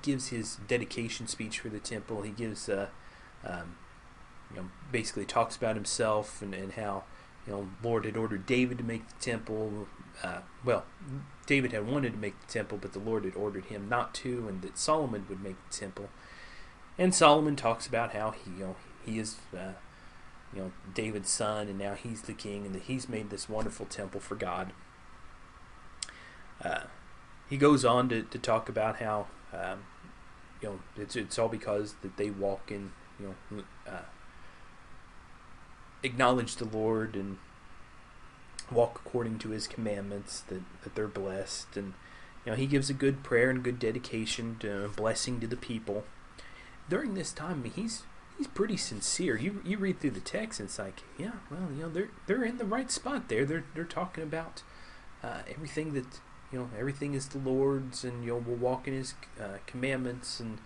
[0.02, 2.22] gives his dedication speech for the temple.
[2.22, 2.88] He gives, uh,
[3.44, 3.76] um,
[4.50, 7.04] you know, basically talks about himself and, and how,
[7.46, 9.88] you know, Lord had ordered David to make the temple.
[10.22, 10.84] Uh, well,
[11.46, 14.48] David had wanted to make the temple, but the Lord had ordered him not to,
[14.48, 16.08] and that Solomon would make the temple.
[16.98, 19.72] And Solomon talks about how he, you know, he is, uh,
[20.56, 23.84] you know, David's son, and now he's the king, and that he's made this wonderful
[23.84, 24.72] temple for God.
[26.64, 26.84] Uh,
[27.50, 29.84] he goes on to, to talk about how, um,
[30.62, 34.06] you know, it's it's all because that they walk in, you know, uh,
[36.02, 37.36] acknowledge the Lord and
[38.72, 40.40] walk according to His commandments.
[40.48, 41.92] That that they're blessed, and
[42.46, 46.04] you know, he gives a good prayer and good dedication to blessing to the people.
[46.88, 48.04] During this time, he's
[48.36, 49.36] he's pretty sincere.
[49.36, 52.44] You you read through the text, and it's like, yeah, well, you know, they're they're
[52.44, 53.44] in the right spot there.
[53.44, 54.62] They're they're talking about
[55.22, 56.20] uh, everything that
[56.52, 60.40] you know, everything is the Lord's, and you know, we'll walk in His uh, commandments,
[60.40, 60.58] and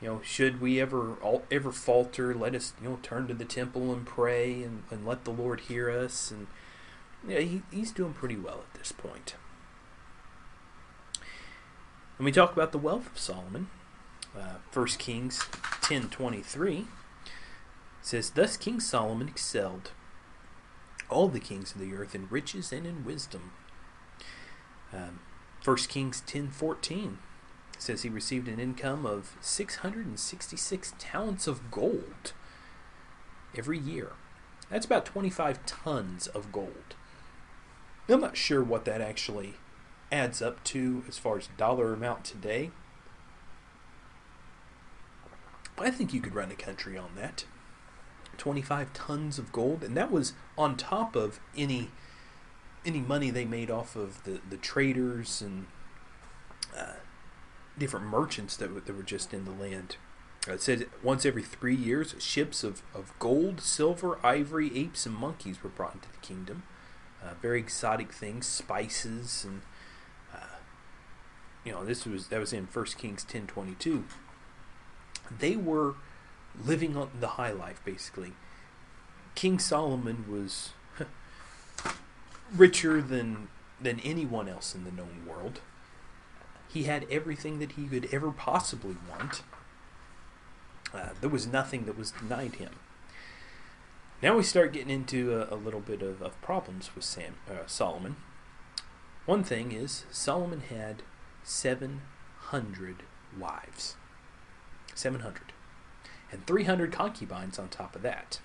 [0.00, 3.44] you know, should we ever all, ever falter, let us you know turn to the
[3.44, 6.46] temple and pray, and, and let the Lord hear us, and
[7.26, 9.34] yeah, he, he's doing pretty well at this point.
[12.16, 13.68] When we talk about the wealth of Solomon,
[14.36, 15.44] uh, 1 Kings
[15.82, 16.86] ten twenty three
[18.02, 19.92] says, Thus King Solomon excelled
[21.08, 23.52] all the kings of the earth in riches and in wisdom.
[24.92, 25.20] Um,
[25.64, 27.18] 1 Kings 10:14
[27.78, 32.32] says he received an income of 666 talents of gold
[33.56, 34.12] every year.
[34.70, 36.94] That's about 25 tons of gold.
[38.08, 39.54] I'm not sure what that actually
[40.10, 42.70] adds up to as far as dollar amount today.
[45.76, 47.44] But I think you could run a country on that.
[48.38, 51.90] 25 tons of gold, and that was on top of any
[52.86, 55.66] any money they made off of the, the traders and
[56.76, 56.94] uh,
[57.76, 59.96] different merchants that, w- that were just in the land.
[60.48, 65.14] Uh, it said once every three years, ships of, of gold, silver, ivory, apes, and
[65.14, 66.62] monkeys were brought into the kingdom.
[67.22, 69.62] Uh, very exotic things, spices, and
[70.32, 70.58] uh,
[71.64, 74.04] you know this was that was in First Kings ten twenty two.
[75.36, 75.96] They were
[76.64, 78.32] living on the high life, basically.
[79.34, 80.70] King Solomon was
[82.56, 83.48] richer than
[83.80, 85.60] than anyone else in the known world.
[86.68, 89.42] He had everything that he could ever possibly want.
[90.92, 92.72] Uh, there was nothing that was denied him.
[94.22, 97.66] Now we start getting into a, a little bit of, of, problems with Sam uh,
[97.66, 98.16] Solomon.
[99.26, 101.02] One thing is Solomon had
[101.44, 102.00] seven
[102.38, 103.04] hundred
[103.38, 103.94] wives,
[104.94, 105.52] seven hundred,
[106.30, 108.40] and three hundred concubines on top of that.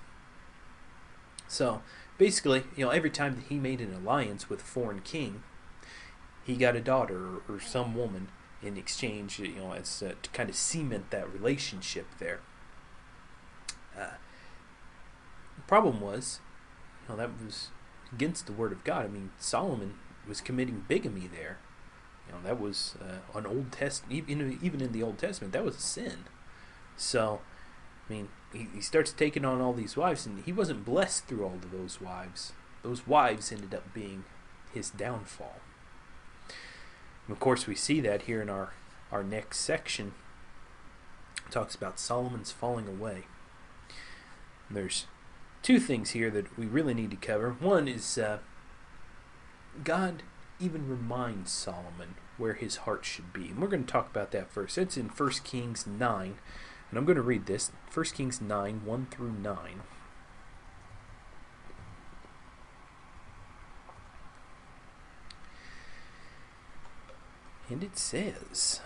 [1.47, 1.81] So
[2.17, 5.43] basically, you know, every time that he made an alliance with a foreign king,
[6.43, 8.29] he got a daughter or, or some woman
[8.61, 12.39] in exchange, you know, as uh, to kind of cement that relationship there.
[13.97, 14.15] Uh,
[15.55, 16.39] the problem was,
[17.03, 17.69] you know, that was
[18.11, 19.05] against the word of God.
[19.05, 19.95] I mean, Solomon
[20.27, 21.57] was committing bigamy there.
[22.27, 25.65] You know, that was uh, an Old Testament, even even in the Old Testament, that
[25.65, 26.23] was a sin.
[26.95, 27.41] So,
[28.09, 31.43] I mean, he, he starts taking on all these wives, and he wasn't blessed through
[31.43, 32.53] all of those wives.
[32.83, 34.25] Those wives ended up being
[34.73, 35.55] his downfall.
[37.27, 38.73] And of course, we see that here in our,
[39.11, 40.13] our next section.
[41.45, 43.23] It talks about Solomon's falling away.
[44.67, 45.05] And there's
[45.61, 47.55] two things here that we really need to cover.
[47.59, 48.39] One is uh,
[49.83, 50.23] God
[50.59, 53.47] even reminds Solomon where his heart should be.
[53.47, 54.77] And we're going to talk about that first.
[54.77, 56.35] It's in 1 Kings 9.
[56.93, 59.81] And I'm going to read this 1 Kings 9 1 through 9.
[67.67, 68.79] And it says.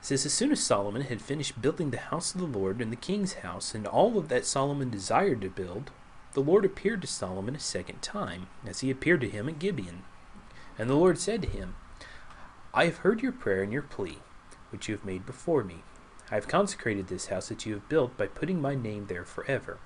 [0.00, 2.96] Says, As soon as Solomon had finished building the house of the Lord and the
[2.96, 5.92] king's house, and all of that Solomon desired to build,
[6.32, 10.02] the Lord appeared to Solomon a second time, as he appeared to him at Gibeon.
[10.76, 11.76] And the Lord said to him,
[12.74, 14.18] I have heard your prayer and your plea,
[14.70, 15.82] which you have made before me.
[16.30, 19.78] I have consecrated this house that you have built by putting my name there forever.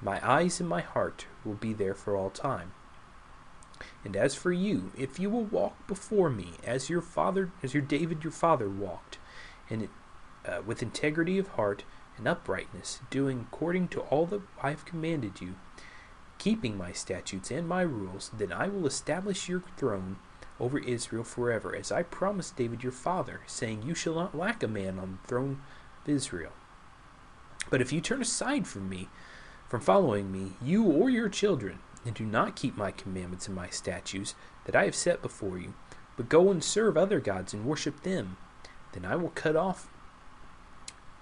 [0.00, 2.72] My eyes and my heart will be there for all time.
[4.04, 7.82] And as for you, if you will walk before me as your father, as your
[7.82, 9.18] David your father walked,
[9.68, 9.88] and
[10.46, 11.84] uh, with integrity of heart
[12.16, 15.56] and uprightness, doing according to all that I have commanded you,
[16.38, 20.16] keeping my statutes and my rules, then I will establish your throne
[20.58, 24.68] over Israel forever, as I promised David your father, saying, You shall not lack a
[24.68, 25.60] man on the throne
[26.02, 26.52] of Israel.
[27.70, 29.08] But if you turn aside from me,
[29.68, 33.68] from following me, you or your children, and do not keep my commandments and my
[33.68, 34.34] statutes
[34.64, 35.74] that I have set before you,
[36.16, 38.36] but go and serve other gods and worship them,
[38.92, 39.88] then I will cut off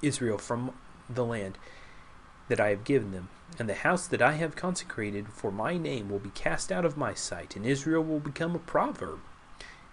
[0.03, 0.73] Israel from
[1.09, 1.59] the land
[2.55, 6.09] that I have given them, and the house that I have consecrated for my name
[6.09, 9.19] will be cast out of my sight, and Israel will become a proverb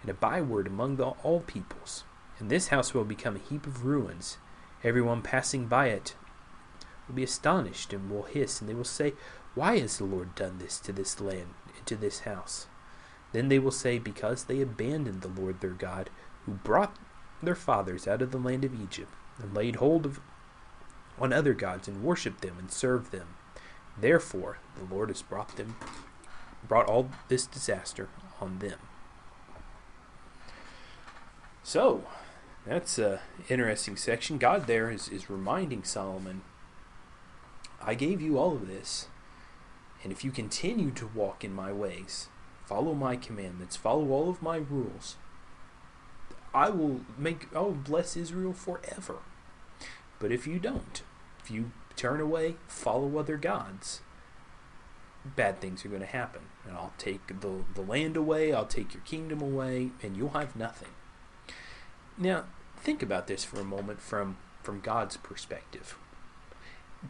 [0.00, 2.04] and a byword among the, all peoples.
[2.38, 4.36] And this house will become a heap of ruins.
[4.84, 6.14] Everyone passing by it
[7.08, 9.14] will be astonished and will hiss, and they will say,
[9.56, 12.68] Why has the Lord done this to this land and to this house?
[13.32, 16.10] Then they will say, Because they abandoned the Lord their God,
[16.46, 16.96] who brought
[17.42, 19.10] their fathers out of the land of Egypt,
[19.40, 20.20] and laid hold of
[21.22, 23.28] on other gods, and worship them and serve them.
[23.98, 25.76] Therefore the Lord has brought them
[26.66, 28.08] brought all this disaster
[28.40, 28.78] on them.
[31.62, 32.04] So,
[32.66, 34.38] that's a interesting section.
[34.38, 36.42] God there is, is reminding Solomon,
[37.80, 39.06] I gave you all of this,
[40.02, 42.28] and if you continue to walk in my ways,
[42.64, 45.16] follow my commandments, follow all of my rules,
[46.54, 49.18] I will make I will bless Israel forever.
[50.18, 51.02] But if you don't,
[51.42, 54.00] if you turn away, follow other gods,
[55.24, 56.42] bad things are going to happen.
[56.66, 60.56] And I'll take the, the land away, I'll take your kingdom away, and you'll have
[60.56, 60.90] nothing.
[62.16, 62.44] Now,
[62.76, 65.96] think about this for a moment from, from God's perspective.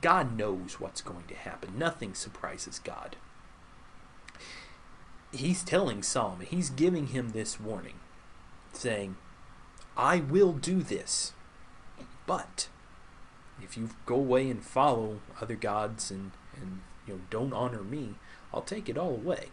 [0.00, 1.78] God knows what's going to happen.
[1.78, 3.16] Nothing surprises God.
[5.32, 8.00] He's telling Solomon, he's giving him this warning,
[8.72, 9.16] saying,
[9.96, 11.32] I will do this,
[12.26, 12.68] but
[13.72, 18.16] if you go away and follow other gods and, and you know don't honor me,
[18.52, 19.46] I'll take it all away.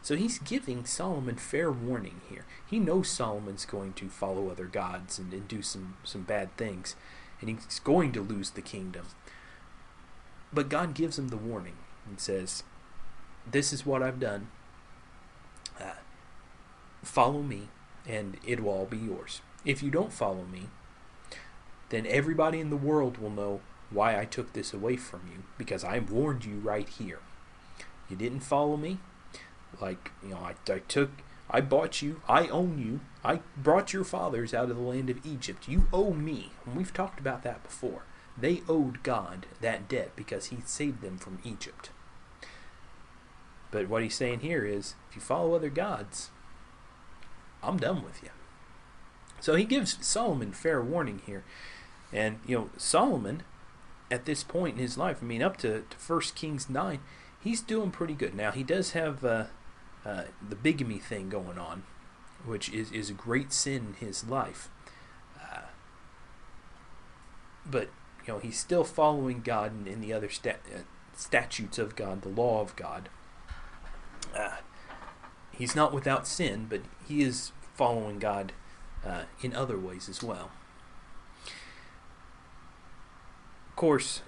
[0.00, 2.46] So he's giving Solomon fair warning here.
[2.68, 6.96] He knows Solomon's going to follow other gods and, and do some, some bad things,
[7.40, 9.06] and he's going to lose the kingdom.
[10.50, 11.76] But God gives him the warning
[12.08, 12.64] and says,
[13.48, 14.48] This is what I've done.
[15.78, 16.00] Uh,
[17.02, 17.68] follow me,
[18.08, 19.42] and it will all be yours.
[19.66, 20.70] If you don't follow me,
[21.92, 25.84] then everybody in the world will know why I took this away from you because
[25.84, 27.18] I warned you right here.
[28.08, 28.98] You didn't follow me.
[29.78, 31.10] Like, you know, I, I took,
[31.50, 35.24] I bought you, I own you, I brought your fathers out of the land of
[35.26, 35.68] Egypt.
[35.68, 36.52] You owe me.
[36.64, 38.04] And we've talked about that before.
[38.38, 41.90] They owed God that debt because he saved them from Egypt.
[43.70, 46.30] But what he's saying here is if you follow other gods,
[47.62, 48.30] I'm done with you.
[49.40, 51.44] So he gives Solomon fair warning here.
[52.12, 53.42] And, you know, Solomon,
[54.10, 57.00] at this point in his life, I mean, up to, 1 Kings 9,
[57.42, 58.34] he's doing pretty good.
[58.34, 59.44] Now, he does have uh,
[60.04, 61.84] uh, the bigamy thing going on,
[62.44, 64.68] which is, is a great sin in his life.
[65.40, 65.62] Uh,
[67.64, 67.88] but,
[68.26, 70.52] you know, he's still following God and, and the other uh,
[71.16, 73.08] statutes of God, the law of God.
[74.36, 74.56] Uh,
[75.50, 78.52] he's not without sin, but he is following God
[79.04, 80.50] uh, in other ways as well.
[83.72, 84.20] Of course,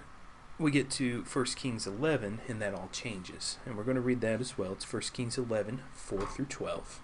[0.57, 3.59] we get to 1 Kings 11, and that all changes.
[3.63, 4.71] And we're going to read that as well.
[4.71, 6.99] It's 1 Kings 11, 4 through 12.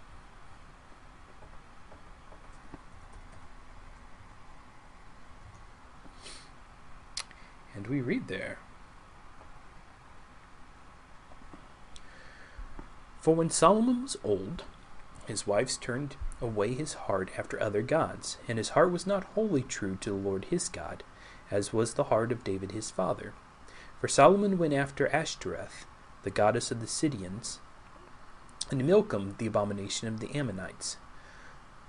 [7.75, 8.57] And we read there
[13.21, 14.63] For when Solomon was old,
[15.27, 19.61] his wives turned away his heart after other gods, and his heart was not wholly
[19.61, 21.03] true to the Lord his God,
[21.51, 23.33] as was the heart of David his father.
[23.99, 25.85] For Solomon went after Ashtoreth,
[26.23, 27.59] the goddess of the Sidonians,
[28.71, 30.97] and Milcom, the abomination of the Ammonites.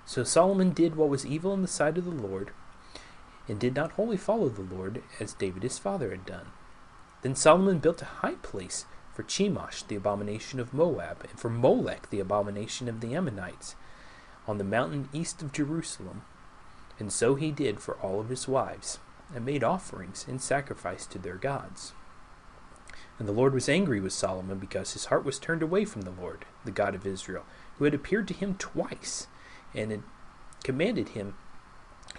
[0.04, 2.50] So Solomon did what was evil in the sight of the Lord,
[3.48, 6.46] and did not wholly follow the Lord, as David his father had done.
[7.22, 8.84] Then Solomon built a high place
[9.14, 13.76] for Chemosh, the abomination of Moab, and for Molech, the abomination of the Ammonites,
[14.46, 16.22] on the mountain east of Jerusalem.
[16.98, 18.98] And so he did for all of his wives,
[19.34, 21.92] and made offerings and sacrifice to their gods.
[23.18, 26.10] And the Lord was angry with Solomon because his heart was turned away from the
[26.10, 27.44] Lord, the God of Israel,
[27.76, 29.28] who had appeared to him twice,
[29.74, 30.02] and had
[30.64, 31.34] commanded him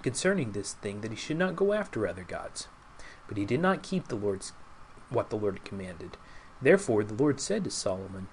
[0.01, 2.68] concerning this thing that he should not go after other gods.
[3.28, 4.53] But he did not keep the Lord's
[5.09, 6.18] what the Lord commanded.
[6.61, 8.28] Therefore the Lord said to Solomon,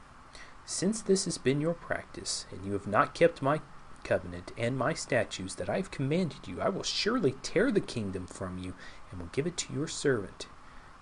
[0.64, 3.61] Since this has been your practice, and you have not kept my
[4.05, 8.26] covenant and my statutes that I have commanded you, I will surely tear the kingdom
[8.26, 8.74] from you,
[9.11, 10.46] and will give it to your servant.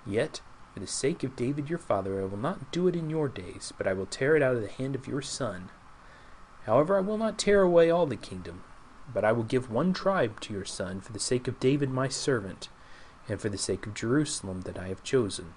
[0.07, 0.41] Yet,
[0.73, 3.73] for the sake of David your father, I will not do it in your days,
[3.77, 5.71] but I will tear it out of the hand of your son.
[6.67, 8.63] However, I will not tear away all the kingdom,
[9.13, 12.09] but I will give one tribe to your son for the sake of David my
[12.09, 12.69] servant,
[13.29, 15.55] and for the sake of Jerusalem that I have chosen.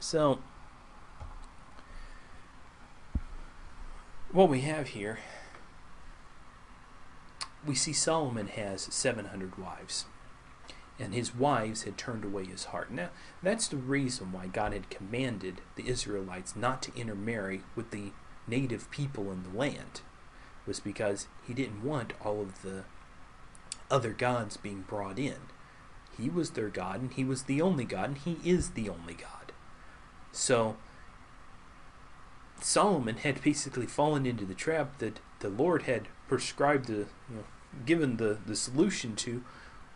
[0.00, 0.40] So,
[4.34, 5.20] what we have here,
[7.64, 10.06] we see Solomon has 700 wives,
[10.98, 12.90] and his wives had turned away his heart.
[12.90, 13.10] Now,
[13.44, 18.10] that's the reason why God had commanded the Israelites not to intermarry with the
[18.48, 20.00] native people in the land,
[20.66, 22.82] was because he didn't want all of the
[23.88, 25.36] other gods being brought in.
[26.18, 29.14] He was their God, and he was the only God, and he is the only
[29.14, 29.52] God.
[30.32, 30.76] So
[32.60, 37.44] Solomon had basically fallen into the trap that the Lord had prescribed the you know
[37.84, 39.42] given the, the solution to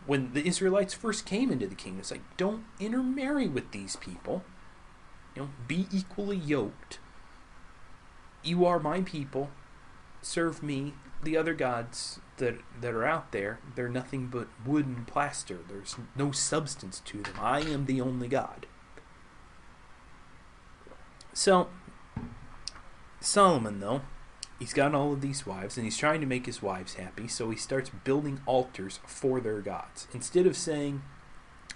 [0.06, 2.00] when the Israelites first came into the kingdom.
[2.00, 4.42] It's like don't intermarry with these people.
[5.34, 6.98] You know, be equally yoked.
[8.42, 9.50] You are my people.
[10.22, 10.94] Serve me.
[11.22, 15.58] The other gods that that are out there, they're nothing but wood and plaster.
[15.68, 17.34] There's no substance to them.
[17.40, 18.66] I am the only God.
[21.32, 21.68] So,
[23.20, 24.02] Solomon, though,
[24.58, 27.50] he's got all of these wives, and he's trying to make his wives happy, so
[27.50, 30.06] he starts building altars for their gods.
[30.12, 31.02] Instead of saying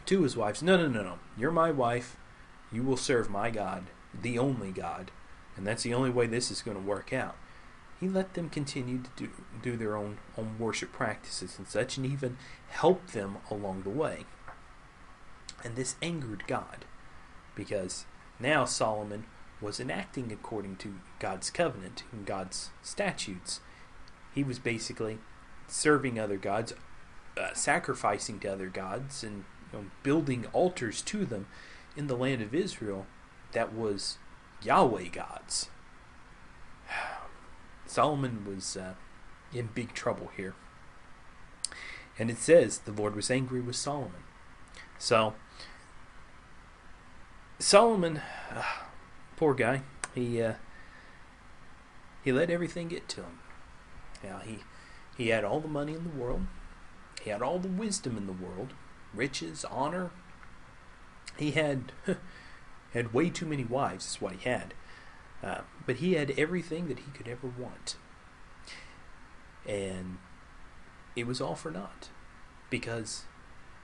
[0.07, 2.17] to his wives, No, no, no, no, you're my wife,
[2.71, 3.85] you will serve my God,
[4.19, 5.11] the only God,
[5.57, 7.37] and that's the only way this is going to work out.
[8.01, 9.31] He let them continue to do,
[9.63, 12.37] do their own, own worship practices and such, and even
[12.69, 14.25] help them along the way.
[15.63, 16.85] And this angered God,
[17.55, 18.07] because
[18.41, 19.25] now Solomon
[19.63, 23.61] wasn't acting according to God's covenant and God's statutes.
[24.35, 25.19] He was basically
[25.69, 26.75] serving other gods,
[27.37, 31.47] uh, sacrificing to other gods, and you know, building altars to them
[31.97, 33.07] in the land of Israel
[33.53, 34.19] that was
[34.63, 35.69] Yahweh gods.
[37.87, 38.95] Solomon was uh,
[39.53, 40.55] in big trouble here.
[42.19, 44.25] And it says the Lord was angry with Solomon.
[44.99, 45.35] So,
[47.59, 48.21] Solomon.
[48.55, 48.63] Uh,
[49.37, 49.83] poor guy.
[50.15, 50.55] He uh,
[52.23, 53.39] he let everything get to him.
[54.23, 54.61] Now he
[55.17, 56.47] he had all the money in the world.
[57.23, 58.73] He had all the wisdom in the world,
[59.15, 60.11] riches, honor.
[61.37, 61.93] He had
[62.93, 64.07] had way too many wives.
[64.07, 64.75] Is what he had.
[65.43, 67.97] Uh, but he had everything that he could ever want,
[69.67, 70.19] and
[71.17, 72.11] it was all for naught
[72.71, 73.25] because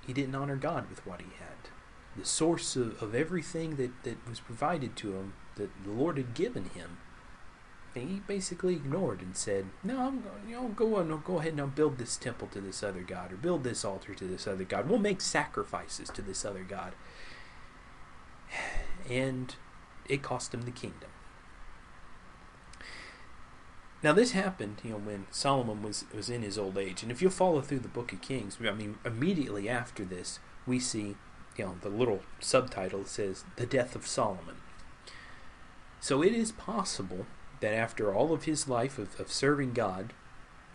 [0.06, 1.70] he didn't honor God with what he had.
[2.18, 6.34] The source of, of everything that, that was provided to him that the Lord had
[6.34, 6.98] given him,
[7.94, 11.60] And he basically ignored and said, "No, I'm you know go on, go ahead and
[11.60, 14.64] I'll build this temple to this other god, or build this altar to this other
[14.64, 14.88] god.
[14.88, 16.94] We'll make sacrifices to this other god."
[19.08, 19.54] And
[20.06, 21.08] it cost him the kingdom.
[24.02, 27.22] Now this happened, you know, when Solomon was was in his old age, and if
[27.22, 31.16] you follow through the Book of Kings, I mean, immediately after this, we see,
[31.58, 34.56] you know, the little subtitle says the death of Solomon.
[36.00, 37.26] So it is possible
[37.60, 40.12] that after all of his life of, of serving God,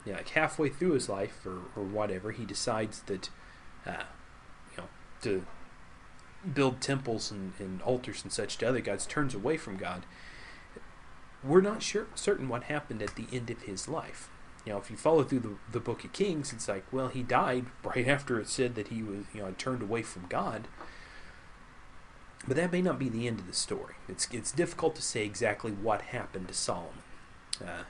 [0.05, 3.29] you know, like halfway through his life or, or whatever, he decides that,
[3.85, 4.03] uh,
[4.71, 4.89] you know,
[5.21, 5.45] to
[6.53, 10.05] build temples and, and altars and such to other gods, turns away from God.
[11.41, 14.29] We're not sure certain what happened at the end of his life.
[14.65, 17.21] You know, if you follow through the, the book of Kings, it's like, well, he
[17.21, 20.67] died right after it said that he was, you know, turned away from God.
[22.47, 23.95] But that may not be the end of the story.
[24.07, 27.03] It's, it's difficult to say exactly what happened to Solomon.
[27.61, 27.83] Uh,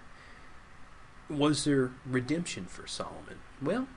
[1.30, 3.40] was there redemption for Solomon?
[3.62, 3.88] Well,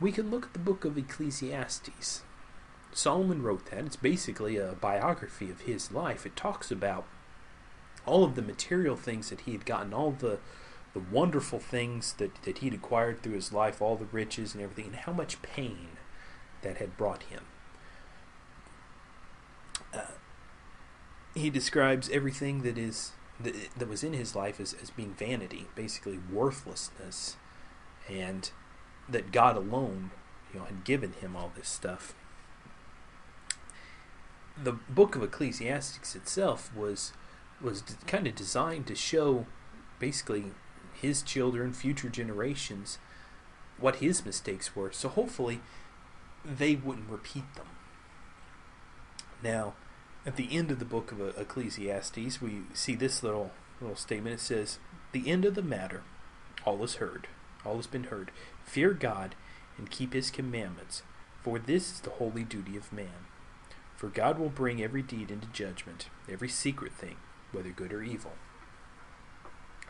[0.00, 2.22] we can look at the book of Ecclesiastes.
[2.92, 3.84] Solomon wrote that.
[3.84, 6.26] It's basically a biography of his life.
[6.26, 7.06] It talks about
[8.06, 10.38] all of the material things that he had gotten, all the
[10.94, 14.86] the wonderful things that, that he'd acquired through his life, all the riches and everything,
[14.86, 15.88] and how much pain
[16.62, 17.44] that had brought him.
[19.94, 20.12] Uh,
[21.34, 25.66] he describes everything that is that, that was in his life as, as being vanity,
[25.74, 27.36] basically worthlessness,
[28.08, 28.50] and
[29.08, 30.10] that God alone,
[30.52, 32.14] you know, had given him all this stuff.
[34.60, 37.12] The book of Ecclesiastes itself was
[37.60, 39.46] was kind of designed to show
[39.98, 40.46] basically
[41.00, 42.98] his children, future generations,
[43.78, 44.92] what his mistakes were.
[44.92, 45.60] So hopefully
[46.44, 47.66] they wouldn't repeat them.
[49.42, 49.74] Now,
[50.26, 54.34] at the end of the book of Ecclesiastes, we see this little little statement.
[54.34, 54.78] It says,
[55.12, 56.02] "The end of the matter,
[56.64, 57.28] all is heard,
[57.64, 58.32] all has been heard.
[58.64, 59.36] Fear God
[59.76, 61.02] and keep His commandments,
[61.42, 63.26] for this is the holy duty of man.
[63.96, 67.16] For God will bring every deed into judgment, every secret thing,
[67.52, 68.32] whether good or evil."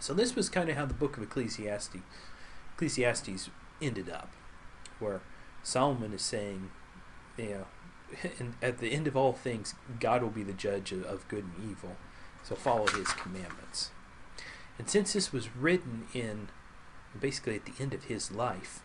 [0.00, 1.96] So this was kind of how the book of Ecclesiastes,
[2.74, 3.50] Ecclesiastes
[3.82, 4.32] ended up,
[4.98, 5.20] where
[5.62, 6.70] Solomon is saying,
[7.36, 7.66] you know,
[8.38, 11.70] and at the end of all things, God will be the judge of good and
[11.70, 11.96] evil.
[12.42, 13.90] So follow His commandments.
[14.78, 16.48] And since this was written in
[17.18, 18.80] basically at the end of his life,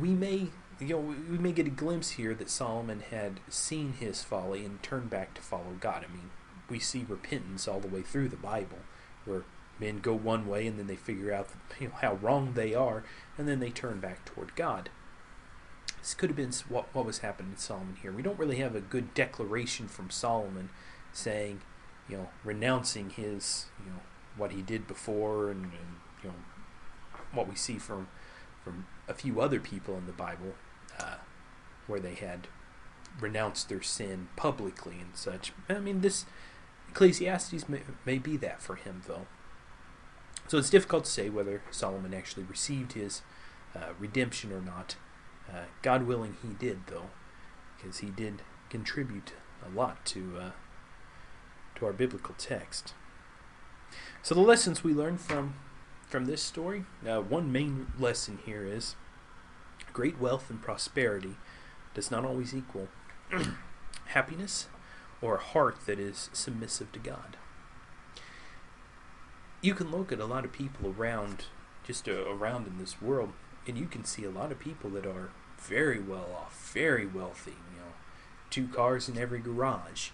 [0.00, 0.48] we may
[0.80, 4.82] you know we may get a glimpse here that Solomon had seen his folly and
[4.82, 6.04] turned back to follow God.
[6.08, 6.30] I mean,
[6.70, 8.78] we see repentance all the way through the Bible,
[9.24, 9.44] where
[9.80, 11.48] men go one way and then they figure out
[11.80, 13.04] you know, how wrong they are,
[13.36, 14.90] and then they turn back toward God.
[16.00, 18.12] This could have been what, what was happening to Solomon here.
[18.12, 20.70] We don't really have a good declaration from Solomon
[21.12, 21.60] saying,
[22.08, 24.00] you know, renouncing his, you know,
[24.36, 26.34] what he did before and, and you know,
[27.32, 28.08] what we see from
[28.62, 30.54] from a few other people in the Bible
[30.98, 31.16] uh,
[31.86, 32.48] where they had
[33.20, 35.52] renounced their sin publicly and such.
[35.68, 36.26] I mean, this
[36.90, 39.26] Ecclesiastes may, may be that for him, though.
[40.48, 43.20] So it's difficult to say whether Solomon actually received his
[43.76, 44.96] uh, redemption or not.
[45.48, 47.10] Uh, God willing, he did, though,
[47.76, 49.34] because he did contribute
[49.64, 50.50] a lot to uh,
[51.74, 52.94] to our biblical text.
[54.22, 55.54] So the lessons we learn from
[56.06, 58.96] from this story, uh, one main lesson here is
[59.92, 61.36] great wealth and prosperity
[61.92, 62.88] does not always equal
[64.06, 64.68] happiness
[65.20, 67.36] or a heart that is submissive to God.
[69.60, 71.46] You can look at a lot of people around,
[71.84, 73.32] just uh, around in this world,
[73.66, 77.56] and you can see a lot of people that are very well off, very wealthy.
[77.72, 77.92] You know,
[78.50, 80.10] two cars in every garage,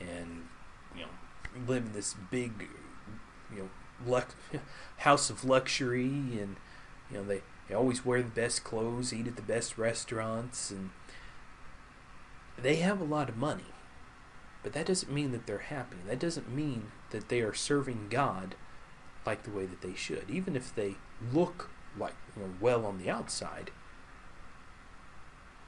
[0.00, 0.48] and
[0.94, 2.68] you know, live in this big,
[3.50, 3.70] you know,
[4.06, 4.34] lux-
[4.98, 6.56] house of luxury, and
[7.10, 10.90] you know they they always wear the best clothes, eat at the best restaurants, and
[12.58, 13.64] they have a lot of money.
[14.62, 15.98] But that doesn't mean that they're happy.
[16.06, 18.54] That doesn't mean that they are serving God
[19.26, 20.24] like the way that they should.
[20.28, 20.96] Even if they
[21.32, 23.70] look like you know, well on the outside,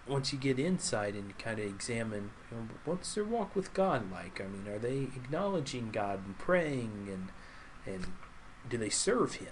[0.07, 4.11] once you get inside and kind of examine you know, what's their walk with God
[4.11, 4.41] like?
[4.41, 7.29] I mean, are they acknowledging God and praying and
[7.87, 8.13] and
[8.69, 9.49] do they serve Him?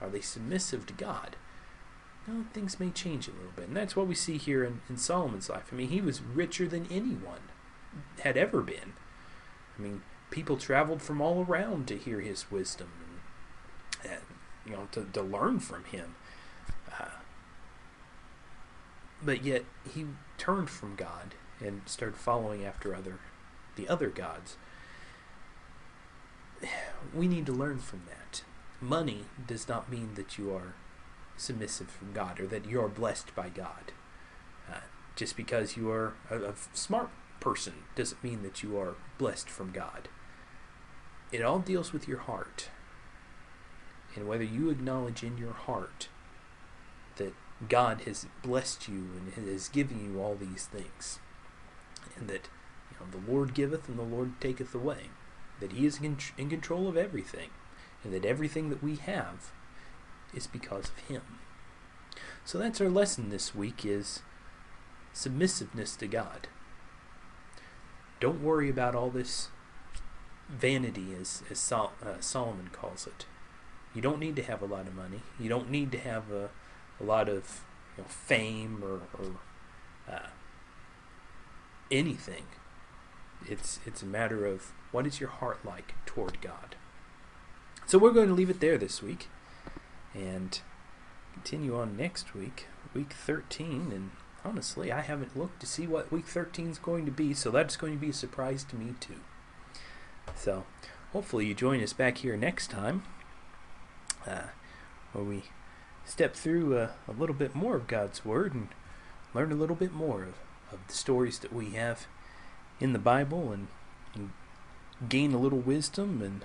[0.00, 1.36] Are they submissive to God?
[2.26, 4.96] No, things may change a little bit, and that's what we see here in, in
[4.96, 5.68] Solomon's life.
[5.70, 7.50] I mean, he was richer than anyone
[8.20, 8.94] had ever been.
[9.78, 12.88] I mean, people traveled from all around to hear his wisdom
[14.66, 16.14] you know to, to learn from him.
[17.00, 17.06] Uh,
[19.22, 20.06] but yet he
[20.38, 23.18] turned from God and started following after other
[23.76, 24.56] the other gods.
[27.14, 28.42] We need to learn from that.
[28.80, 30.74] Money does not mean that you are
[31.36, 33.92] submissive from God or that you are blessed by God.
[34.70, 34.80] Uh,
[35.16, 39.72] just because you are a, a smart person doesn't mean that you are blessed from
[39.72, 40.08] God.
[41.32, 42.68] It all deals with your heart.
[44.16, 46.08] And whether you acknowledge in your heart
[47.16, 47.34] that
[47.68, 51.18] God has blessed you and has given you all these things,
[52.16, 52.48] and that
[52.90, 55.10] you know, the Lord giveth and the Lord taketh away,
[55.60, 56.16] that He is in,
[56.48, 57.50] control of everything,
[58.02, 59.52] and that everything that we have
[60.32, 61.22] is because of Him.
[62.44, 64.20] So that's our lesson this week: is
[65.12, 66.48] submissiveness to God.
[68.20, 69.48] Don't worry about all this
[70.48, 73.26] vanity, as, as Sol- uh, Solomon calls it.
[73.94, 75.20] You don't need to have a lot of money.
[75.38, 76.50] You don't need to have a,
[77.00, 77.64] a lot of
[77.96, 79.36] you know, fame or, or
[80.12, 80.28] uh,
[81.90, 82.44] anything.
[83.46, 86.76] It's it's a matter of what is your heart like toward God.
[87.86, 89.28] So we're going to leave it there this week,
[90.14, 90.58] and
[91.34, 93.92] continue on next week, week 13.
[93.94, 94.10] And
[94.44, 97.76] honestly, I haven't looked to see what week 13 is going to be, so that's
[97.76, 99.20] going to be a surprise to me too.
[100.34, 100.64] So
[101.12, 103.02] hopefully you join us back here next time,
[104.26, 104.48] uh,
[105.12, 105.44] where we
[106.04, 108.68] step through uh, a little bit more of God's Word and
[109.32, 110.34] learn a little bit more of,
[110.72, 112.06] of the stories that we have
[112.80, 113.68] in the Bible and,
[114.14, 114.30] and
[115.08, 116.44] gain a little wisdom and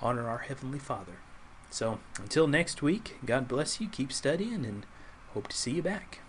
[0.00, 1.18] honor our Heavenly Father.
[1.70, 4.84] So until next week, God bless you, keep studying, and
[5.32, 6.21] hope to see you back.